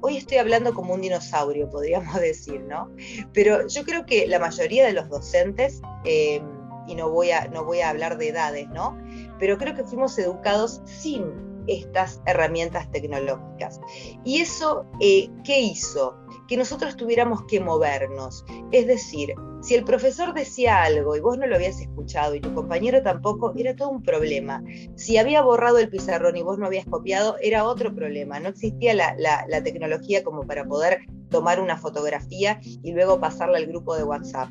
hoy 0.00 0.16
estoy 0.16 0.38
hablando 0.38 0.74
como 0.74 0.94
un 0.94 1.00
dinosaurio, 1.00 1.68
podríamos 1.68 2.14
decir, 2.20 2.60
¿no? 2.62 2.90
Pero 3.32 3.66
yo 3.68 3.84
creo 3.84 4.06
que 4.06 4.26
la 4.26 4.38
mayoría 4.38 4.86
de 4.86 4.92
los 4.92 5.08
docentes, 5.08 5.80
em, 6.04 6.42
y 6.86 6.94
no 6.94 7.10
voy, 7.10 7.30
a, 7.30 7.46
no 7.48 7.64
voy 7.64 7.80
a 7.80 7.90
hablar 7.90 8.18
de 8.18 8.28
edades, 8.28 8.68
¿no? 8.68 8.98
Pero 9.38 9.58
creo 9.58 9.74
que 9.74 9.84
fuimos 9.84 10.18
educados 10.18 10.82
sin 10.84 11.50
estas 11.66 12.20
herramientas 12.26 12.90
tecnológicas. 12.90 13.80
¿Y 14.24 14.40
eso 14.40 14.86
eh, 15.00 15.28
qué 15.44 15.60
hizo? 15.60 16.16
Que 16.50 16.56
nosotros 16.56 16.96
tuviéramos 16.96 17.44
que 17.44 17.60
movernos. 17.60 18.44
Es 18.72 18.88
decir, 18.88 19.34
si 19.62 19.76
el 19.76 19.84
profesor 19.84 20.34
decía 20.34 20.82
algo 20.82 21.14
y 21.14 21.20
vos 21.20 21.38
no 21.38 21.46
lo 21.46 21.54
habías 21.54 21.80
escuchado 21.80 22.34
y 22.34 22.40
tu 22.40 22.52
compañero 22.52 23.04
tampoco, 23.04 23.54
era 23.56 23.76
todo 23.76 23.90
un 23.90 24.02
problema. 24.02 24.60
Si 24.96 25.16
había 25.16 25.42
borrado 25.42 25.78
el 25.78 25.88
pizarrón 25.88 26.36
y 26.36 26.42
vos 26.42 26.58
no 26.58 26.66
habías 26.66 26.86
copiado, 26.86 27.36
era 27.40 27.62
otro 27.62 27.94
problema. 27.94 28.40
No 28.40 28.48
existía 28.48 28.94
la, 28.94 29.62
tecnología 29.62 30.24
como 30.24 30.44
para 30.44 30.64
poder 30.64 31.02
tomar 31.28 31.60
una 31.60 31.76
fotografía 31.76 32.58
y 32.82 32.90
luego 32.90 33.20
pasarla 33.20 33.58
al 33.58 33.66
grupo 33.66 33.94
de 33.94 34.02
WhatsApp. 34.02 34.48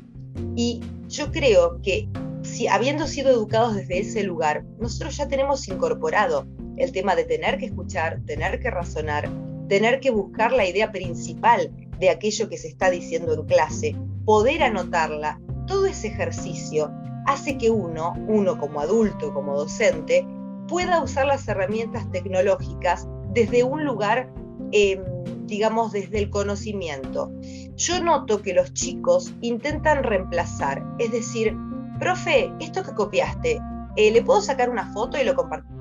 Y 0.56 0.80
yo 1.08 1.30
creo 1.30 1.82
que 1.82 2.08
si 2.40 2.66
habiendo 2.66 3.08
sido 3.08 3.30
educados 3.30 3.76
desde 3.76 3.98
ese 3.98 4.22
lugar, 4.22 4.64
nosotros 4.78 5.18
ya 5.18 5.28
tenemos 5.28 5.68
incorporado 5.68 6.46
el 6.78 6.92
tema 6.92 7.14
de 7.14 7.24
tener 7.24 7.58
que 7.58 7.66
escuchar, 7.66 8.20
tener 8.24 8.58
que 8.58 8.70
razonar, 8.70 9.28
tener 9.68 10.00
que 10.00 10.10
buscar 10.10 10.52
la 10.52 10.66
idea 10.66 10.92
principal 10.92 11.70
de 12.00 12.10
aquello 12.10 12.48
que 12.48 12.58
se 12.58 12.68
está 12.68 12.90
diciendo 12.90 13.34
en 13.34 13.44
clase, 13.44 13.94
poder 14.24 14.62
anotarla, 14.62 15.40
todo 15.66 15.86
ese 15.86 16.08
ejercicio 16.08 16.90
hace 17.26 17.58
que 17.58 17.70
uno, 17.70 18.14
uno 18.26 18.58
como 18.58 18.80
adulto, 18.80 19.32
como 19.32 19.56
docente, 19.56 20.26
pueda 20.66 21.02
usar 21.02 21.26
las 21.26 21.46
herramientas 21.46 22.10
tecnológicas 22.10 23.06
desde 23.32 23.62
un 23.62 23.84
lugar, 23.84 24.32
em, 24.72 25.02
digamos, 25.46 25.92
desde 25.92 26.18
el 26.18 26.30
conocimiento. 26.30 27.30
Yo 27.76 28.02
noto 28.02 28.42
que 28.42 28.54
los 28.54 28.72
chicos 28.72 29.32
intentan 29.40 30.02
reemplazar, 30.02 30.82
es 30.98 31.12
decir, 31.12 31.56
profe, 31.98 32.52
esto 32.60 32.82
que 32.82 32.94
copiaste, 32.94 33.60
eh, 33.96 34.10
¿le 34.10 34.22
puedo 34.22 34.40
sacar 34.40 34.70
una 34.70 34.92
foto 34.92 35.18
y 35.20 35.24
lo 35.24 35.34
compartir? 35.34 35.80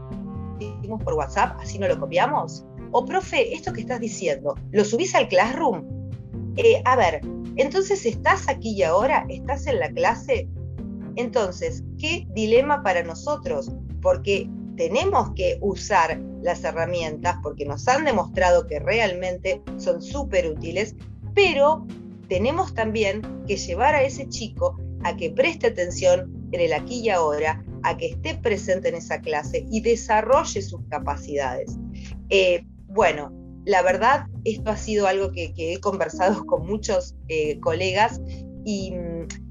por 0.98 1.14
WhatsApp, 1.14 1.58
así 1.62 1.78
no 1.78 1.88
lo 1.88 2.00
copiamos? 2.00 2.66
O, 2.92 3.06
profe, 3.06 3.54
esto 3.54 3.72
que 3.72 3.82
estás 3.82 4.00
diciendo, 4.00 4.56
¿lo 4.72 4.84
subís 4.84 5.14
al 5.14 5.28
Classroom? 5.28 5.99
Eh, 6.62 6.82
a 6.84 6.98
ver, 6.98 7.22
entonces 7.56 8.06
estás 8.06 8.50
aquí 8.50 8.72
y 8.72 8.84
ahora, 8.84 9.26
estás 9.30 9.66
en 9.66 9.80
la 9.80 9.90
clase. 9.92 10.50
Entonces, 11.16 11.86
¿qué 11.98 12.28
dilema 12.32 12.84
para 12.84 13.02
nosotros? 13.02 13.72
Porque 14.02 14.50
tenemos 14.76 15.32
que 15.36 15.58
usar 15.62 16.20
las 16.42 16.66
herramientas 16.66 17.38
porque 17.42 17.64
nos 17.64 17.88
han 17.88 18.04
demostrado 18.04 18.68
que 18.68 18.80
realmente 18.80 19.62
son 19.78 20.02
súper 20.02 20.48
útiles, 20.48 20.98
pero 21.34 21.88
tenemos 22.28 22.74
también 22.74 23.22
que 23.48 23.56
llevar 23.56 23.96
a 23.96 24.04
ese 24.04 24.28
chico 24.28 24.78
a 25.06 25.16
que 25.16 25.32
preste 25.32 25.68
atención 25.68 26.50
en 26.52 26.60
el 26.60 26.74
aquí 26.74 27.00
y 27.00 27.10
ahora, 27.10 27.64
a 27.84 27.96
que 27.96 28.08
esté 28.08 28.36
presente 28.36 28.90
en 28.90 28.96
esa 28.96 29.22
clase 29.22 29.66
y 29.72 29.80
desarrolle 29.80 30.62
sus 30.62 30.82
capacidades. 30.90 31.78
Eh, 32.30 32.66
bueno, 32.88 33.39
la 33.70 33.84
verdad, 33.84 34.26
esto 34.46 34.72
ha 34.72 34.78
sido 34.78 35.06
algo 35.06 35.32
que, 35.32 35.54
he 35.56 35.80
conversado 35.80 36.44
con 36.48 36.66
muchos 36.66 37.16
eh, 37.28 37.60
colegas 37.60 38.20
y, 38.66 38.94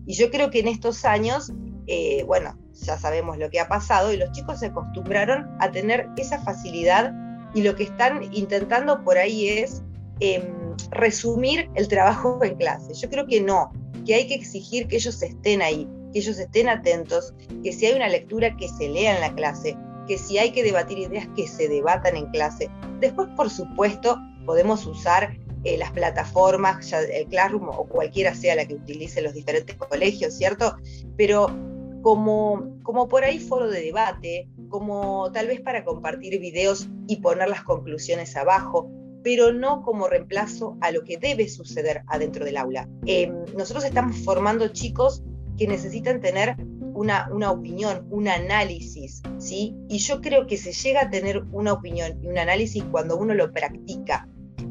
yo 0.06 0.30
creo 0.30 0.50
que 0.50 0.60
en 0.60 0.68
estos 0.68 1.04
años, 1.04 1.52
eh, 1.86 2.24
bueno, 2.24 2.58
ya 2.72 2.98
sabemos 2.98 3.36
lo 3.36 3.50
que 3.50 3.60
ha 3.60 3.68
pasado 3.68 4.10
y 4.10 4.16
los 4.16 4.32
chicos 4.32 4.60
se 4.60 4.66
acostumbraron 4.66 5.46
a 5.60 5.70
tener 5.70 6.08
esa 6.16 6.40
facilidad 6.42 7.12
y 7.54 7.60
lo 7.60 7.76
que 7.76 7.82
están 7.82 8.22
intentando 8.32 9.04
por 9.04 9.18
ahí 9.18 9.48
es 9.48 9.82
em, 10.20 10.74
resumir 10.90 11.68
el 11.74 11.88
trabajo 11.88 12.42
en 12.42 12.56
clase. 12.56 12.94
Yo 12.94 13.10
creo 13.10 13.26
que 13.26 13.42
no, 13.42 13.70
que 14.06 14.14
hay 14.14 14.26
que 14.26 14.34
exigir 14.34 14.88
que 14.88 14.96
ellos 14.96 15.22
estén 15.22 15.60
ahí, 15.60 15.86
que 16.14 16.20
ellos 16.20 16.38
estén 16.38 16.70
atentos, 16.70 17.34
que 17.62 17.70
si 17.74 17.84
hay 17.84 17.94
una 17.94 18.08
lectura 18.08 18.56
que 18.56 18.66
se 18.66 18.88
lea 18.88 19.14
en 19.14 19.20
la 19.20 19.34
clase, 19.34 19.76
que 20.06 20.16
si 20.16 20.38
hay 20.38 20.52
que 20.52 20.62
debatir 20.62 20.98
ideas 20.98 21.28
que 21.36 21.46
se 21.46 21.68
debatan 21.68 22.16
en 22.16 22.26
clase. 22.30 22.70
Después, 23.00 23.28
por 23.36 23.50
supuesto, 23.50 24.18
podemos 24.44 24.86
usar 24.86 25.36
eh, 25.64 25.76
las 25.76 25.90
plataformas, 25.92 26.88
ya 26.90 27.00
el 27.00 27.26
Classroom 27.26 27.68
o 27.68 27.86
cualquiera 27.86 28.34
sea 28.34 28.54
la 28.54 28.66
que 28.66 28.74
utilice 28.74 29.22
los 29.22 29.34
diferentes 29.34 29.76
colegios, 29.76 30.34
¿cierto? 30.34 30.76
Pero 31.16 31.48
como, 32.02 32.78
como 32.82 33.08
por 33.08 33.24
ahí 33.24 33.38
foro 33.38 33.68
de 33.68 33.82
debate, 33.82 34.48
como 34.68 35.30
tal 35.32 35.48
vez 35.48 35.60
para 35.60 35.84
compartir 35.84 36.38
videos 36.40 36.88
y 37.06 37.16
poner 37.16 37.48
las 37.48 37.62
conclusiones 37.62 38.36
abajo, 38.36 38.90
pero 39.22 39.52
no 39.52 39.82
como 39.82 40.08
reemplazo 40.08 40.76
a 40.80 40.90
lo 40.90 41.02
que 41.02 41.18
debe 41.18 41.48
suceder 41.48 42.02
adentro 42.06 42.44
del 42.44 42.56
aula. 42.56 42.88
Em, 43.06 43.44
nosotros 43.56 43.84
estamos 43.84 44.16
formando 44.18 44.68
chicos 44.68 45.22
que 45.56 45.66
necesitan 45.66 46.20
tener 46.20 46.56
una, 46.98 47.28
una, 47.30 47.52
opinión, 47.52 48.06
un 48.10 48.26
análisis, 48.26 49.22
¿sí? 49.38 49.76
Y 49.88 49.98
yo 49.98 50.20
creo 50.20 50.48
que 50.48 50.56
se 50.56 50.72
llega 50.72 51.02
a 51.02 51.10
tener 51.10 51.44
una 51.52 51.72
opinión 51.72 52.18
y 52.20 52.26
un 52.26 52.38
análisis 52.38 52.82
cuando 52.90 53.16
uno 53.16 53.34
lo 53.34 53.52
practica, 53.52 54.26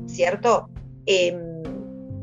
¿cierto? 0.07 0.69
Em, 1.05 1.63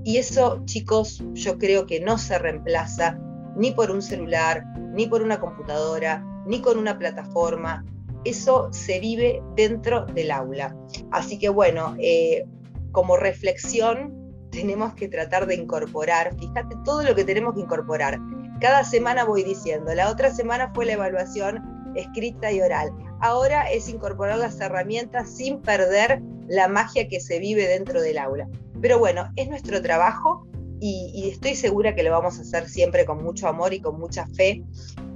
y 0.05 0.19
eso, 0.19 0.63
chicos, 0.67 1.25
yo 1.33 1.59
creo 1.59 1.87
que 1.87 2.01
no 2.01 2.19
se 2.19 2.39
reemplaza 2.39 3.19
ni 3.57 3.71
por 3.71 3.91
un 3.91 4.03
celular, 4.03 4.63
ni 4.93 5.07
por 5.07 5.23
una 5.23 5.41
computadora, 5.41 6.23
ni 6.47 6.61
con 6.61 6.77
una 6.77 6.99
plataforma. 6.99 7.83
Eso 8.27 8.69
se 8.73 9.01
vive 9.01 9.43
dentro 9.57 10.05
del 10.05 10.31
aula. 10.31 10.77
Así 11.13 11.39
que 11.39 11.49
bueno, 11.49 11.97
eh, 11.99 12.45
como 12.93 13.17
reflexión 13.17 14.13
tenemos 14.51 14.93
que 14.93 15.09
tratar 15.09 15.47
de 15.47 15.55
incorporar, 15.55 16.37
fíjate 16.39 16.77
todo 16.85 17.03
lo 17.03 17.15
que 17.15 17.25
tenemos 17.25 17.55
que 17.55 17.61
incorporar 17.61 18.19
cada 18.61 18.85
semana 18.85 19.25
voy 19.25 19.43
diciendo, 19.43 19.95
la 19.95 20.11
otra 20.11 20.33
semana 20.33 20.73
fue 20.75 20.87
la 20.87 20.93
evaluación 20.95 21.93
escrita 21.95 22.53
y 22.53 22.61
oral. 22.61 22.93
Ahora 23.21 23.71
es 23.71 23.89
incorporar 23.89 24.39
las 24.39 24.61
herramientas 24.61 25.31
sin 25.31 25.61
perder 25.61 26.23
la 26.49 26.69
magia 26.69 27.09
que 27.09 27.21
se 27.21 27.39
vive 27.39 27.67
dentro 27.67 28.03
del 28.03 28.19
aula. 28.19 28.49
Pero 28.81 28.99
bueno, 28.99 29.31
es 29.37 29.49
nuestro 29.49 29.81
trabajo 29.81 30.47
y, 30.81 31.31
estoy 31.31 31.55
segura 31.55 31.95
que 31.95 32.03
lo 32.03 32.11
vamos 32.11 32.39
a 32.39 32.43
hacer 32.43 32.69
siempre 32.69 33.07
con 33.07 33.23
mucho 33.23 33.49
amor 33.49 33.73
y 33.73 33.81
con 33.81 33.99
mucha 33.99 34.27
fe. 34.27 34.63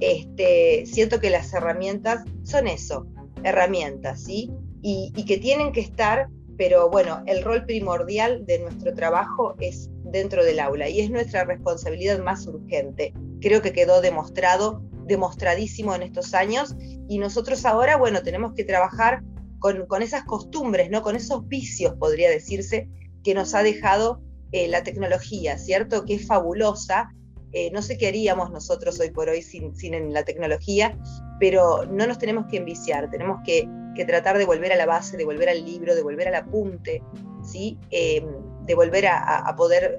Este, 0.00 0.86
siento 0.86 1.20
que 1.20 1.30
las 1.30 1.52
herramientas 1.52 2.24
son 2.42 2.66
eso, 2.66 3.06
herramientas, 3.42 4.22
¿sí? 4.22 4.50
Y, 4.80 5.12
y 5.14 5.24
que 5.26 5.36
tienen 5.36 5.72
que 5.72 5.80
estar, 5.80 6.28
pero 6.56 6.88
bueno, 6.88 7.22
el 7.26 7.42
rol 7.42 7.66
primordial 7.66 8.46
de 8.46 8.60
nuestro 8.60 8.94
trabajo 8.94 9.54
es 9.60 9.90
dentro 10.04 10.44
del 10.44 10.60
aula 10.60 10.88
y 10.88 11.00
es 11.00 11.10
nuestra 11.10 11.44
responsabilidad 11.44 12.20
más 12.20 12.46
urgente 12.46 13.12
creo 13.40 13.62
que 13.62 13.72
quedó 13.72 14.00
demostrado, 14.00 14.82
demostradísimo 15.06 15.94
en 15.94 16.02
estos 16.02 16.34
años 16.34 16.74
y 17.08 17.18
nosotros 17.18 17.64
ahora, 17.64 17.96
bueno, 17.96 18.22
tenemos 18.22 18.52
que 18.54 18.64
trabajar 18.64 19.22
con, 19.58 20.02
esas 20.02 20.24
costumbres, 20.24 20.90
¿no? 20.90 21.02
con 21.02 21.16
esos 21.16 21.46
vicios, 21.48 21.94
podría 21.98 22.30
decirse, 22.30 22.88
que 23.24 23.34
nos 23.34 23.54
ha 23.54 23.62
dejado 23.62 24.20
eh, 24.52 24.68
la 24.68 24.82
tecnología, 24.82 25.58
¿cierto? 25.58 26.04
Que 26.04 26.14
es 26.14 26.26
fabulosa. 26.26 27.10
Eh, 27.52 27.70
no 27.72 27.82
sé 27.82 27.98
qué 27.98 28.08
haríamos 28.08 28.50
nosotros 28.50 29.00
hoy 29.00 29.10
por 29.10 29.28
hoy 29.28 29.42
sin, 29.42 29.74
sin 29.74 30.12
la 30.12 30.24
tecnología, 30.24 30.96
pero 31.40 31.84
no 31.86 32.06
nos 32.06 32.18
tenemos 32.18 32.46
que 32.46 32.58
enviciar, 32.58 33.10
tenemos 33.10 33.40
que, 33.44 33.68
tratar 34.06 34.38
de 34.38 34.44
volver 34.44 34.72
a 34.72 34.76
la 34.76 34.86
base, 34.86 35.16
de 35.16 35.24
volver 35.24 35.48
al 35.48 35.64
libro, 35.64 35.96
de 35.96 36.04
volver 36.04 36.28
al 36.28 36.36
apunte, 36.36 37.02
¿sí? 37.42 37.76
Eh, 37.90 38.24
de 38.64 38.74
volver 38.76 39.08
a, 39.08 39.52
poder 39.56 39.98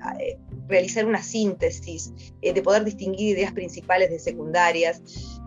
realizar 0.70 1.06
una 1.06 1.22
síntesis, 1.22 2.14
eh, 2.42 2.54
de 2.54 2.62
poder 2.62 2.86
distinguir 2.86 3.36
ideas 3.36 3.52
principales 3.52 4.10
de 4.10 4.20
secundarias. 4.20 5.02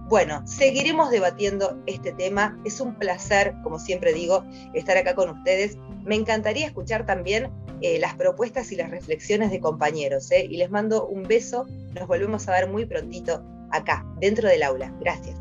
Bueno, 0.08 0.42
seguiremos 0.46 1.10
debatiendo 1.10 1.80
este 1.86 2.12
tema. 2.12 2.60
Es 2.64 2.80
un 2.80 2.96
placer, 2.96 3.54
como 3.62 3.78
siempre 3.78 4.12
digo, 4.12 4.44
estar 4.74 4.96
acá 4.96 5.14
con 5.14 5.30
ustedes. 5.30 5.78
Me 6.04 6.16
encantaría 6.16 6.66
escuchar 6.66 7.06
también 7.06 7.50
eh, 7.80 7.98
las 7.98 8.14
propuestas 8.14 8.72
y 8.72 8.76
las 8.76 8.90
reflexiones 8.90 9.50
de 9.50 9.60
compañeros. 9.60 10.30
¿eh? 10.32 10.44
Y 10.50 10.56
les 10.58 10.70
mando 10.70 11.06
un 11.06 11.22
beso. 11.22 11.66
Nos 11.94 12.06
volvemos 12.08 12.46
a 12.48 12.52
ver 12.52 12.68
muy 12.68 12.84
prontito 12.84 13.42
acá, 13.70 14.04
dentro 14.20 14.48
del 14.48 14.64
aula. 14.64 14.92
Gracias. 15.00 15.40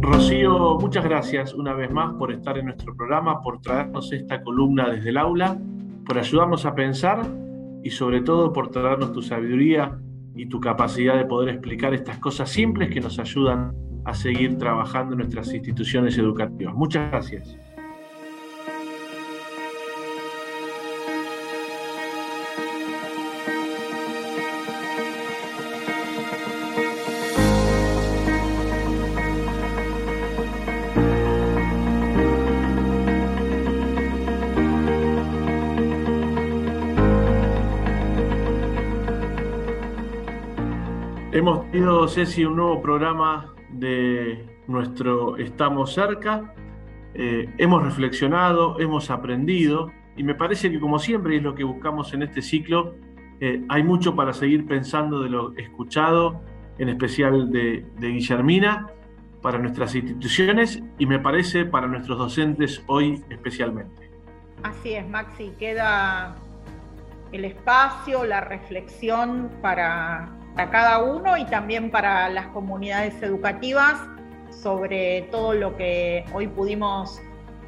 Rocío, 0.00 0.78
muchas 0.80 1.04
gracias 1.04 1.52
una 1.52 1.74
vez 1.74 1.90
más 1.90 2.14
por 2.14 2.32
estar 2.32 2.56
en 2.56 2.66
nuestro 2.66 2.94
programa, 2.94 3.42
por 3.42 3.60
traernos 3.60 4.12
esta 4.12 4.40
columna 4.42 4.88
desde 4.88 5.10
el 5.10 5.16
aula, 5.16 5.58
por 6.06 6.16
ayudarnos 6.16 6.64
a 6.64 6.74
pensar 6.74 7.26
y 7.86 7.90
sobre 7.90 8.20
todo 8.20 8.52
por 8.52 8.72
traernos 8.72 9.12
tu 9.12 9.22
sabiduría 9.22 9.96
y 10.34 10.46
tu 10.46 10.58
capacidad 10.58 11.16
de 11.16 11.24
poder 11.24 11.50
explicar 11.50 11.94
estas 11.94 12.18
cosas 12.18 12.50
simples 12.50 12.90
que 12.90 13.00
nos 13.00 13.20
ayudan 13.20 13.72
a 14.04 14.12
seguir 14.12 14.58
trabajando 14.58 15.12
en 15.12 15.18
nuestras 15.18 15.54
instituciones 15.54 16.18
educativas. 16.18 16.74
Muchas 16.74 17.12
gracias. 17.12 17.56
Hemos 41.36 41.70
tenido, 41.70 42.08
Ceci, 42.08 42.46
un 42.46 42.56
nuevo 42.56 42.80
programa 42.80 43.54
de 43.68 44.42
nuestro 44.68 45.36
Estamos 45.36 45.92
cerca. 45.92 46.54
Eh, 47.12 47.46
hemos 47.58 47.84
reflexionado, 47.84 48.80
hemos 48.80 49.10
aprendido 49.10 49.92
y 50.16 50.22
me 50.22 50.34
parece 50.34 50.70
que 50.70 50.80
como 50.80 50.98
siempre 50.98 51.36
es 51.36 51.42
lo 51.42 51.54
que 51.54 51.62
buscamos 51.62 52.14
en 52.14 52.22
este 52.22 52.40
ciclo, 52.40 52.94
eh, 53.40 53.62
hay 53.68 53.82
mucho 53.82 54.16
para 54.16 54.32
seguir 54.32 54.66
pensando 54.66 55.20
de 55.20 55.28
lo 55.28 55.54
escuchado, 55.58 56.40
en 56.78 56.88
especial 56.88 57.50
de, 57.50 57.84
de 57.98 58.08
Guillermina, 58.08 58.86
para 59.42 59.58
nuestras 59.58 59.94
instituciones 59.94 60.82
y 60.98 61.04
me 61.04 61.18
parece 61.18 61.66
para 61.66 61.86
nuestros 61.86 62.16
docentes 62.16 62.82
hoy 62.86 63.22
especialmente. 63.28 64.10
Así 64.62 64.94
es, 64.94 65.06
Maxi, 65.06 65.52
queda 65.58 66.34
el 67.30 67.44
espacio, 67.44 68.24
la 68.24 68.40
reflexión 68.40 69.50
para, 70.56 70.70
cada 70.70 71.02
uno 71.04 71.36
y 71.36 71.44
también 71.44 71.90
para 71.90 72.28
las 72.28 72.46
comunidades 72.48 73.22
educativas 73.22 74.00
sobre 74.50 75.28
todo 75.30 75.52
lo 75.52 75.76
que 75.76 76.24
hoy 76.32 76.48
pudimos 76.48 77.20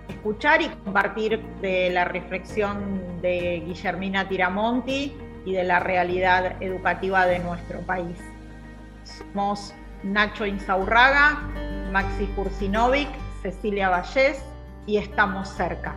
escuchar 0.09 0.63
y 0.63 0.69
compartir 0.69 1.41
de 1.61 1.91
la 1.91 2.05
reflexión 2.05 3.21
de 3.21 3.63
Guillermina 3.67 4.29
Tiramonti 4.29 5.17
y 5.45 5.53
de 5.53 5.65
la 5.65 5.81
realidad 5.81 6.61
educativa 6.61 7.27
de 7.27 7.39
nuestro 7.41 7.81
país. 7.81 8.19
Somos 9.05 9.75
Nacho 10.03 10.47
Insaurraga, 10.47 11.41
Maxi 11.93 12.27
Kursinovic, 12.35 13.09
Cecilia 13.43 13.91
Vallés 13.91 14.43
y 14.87 14.97
estamos 14.97 15.49
cerca. 15.49 15.95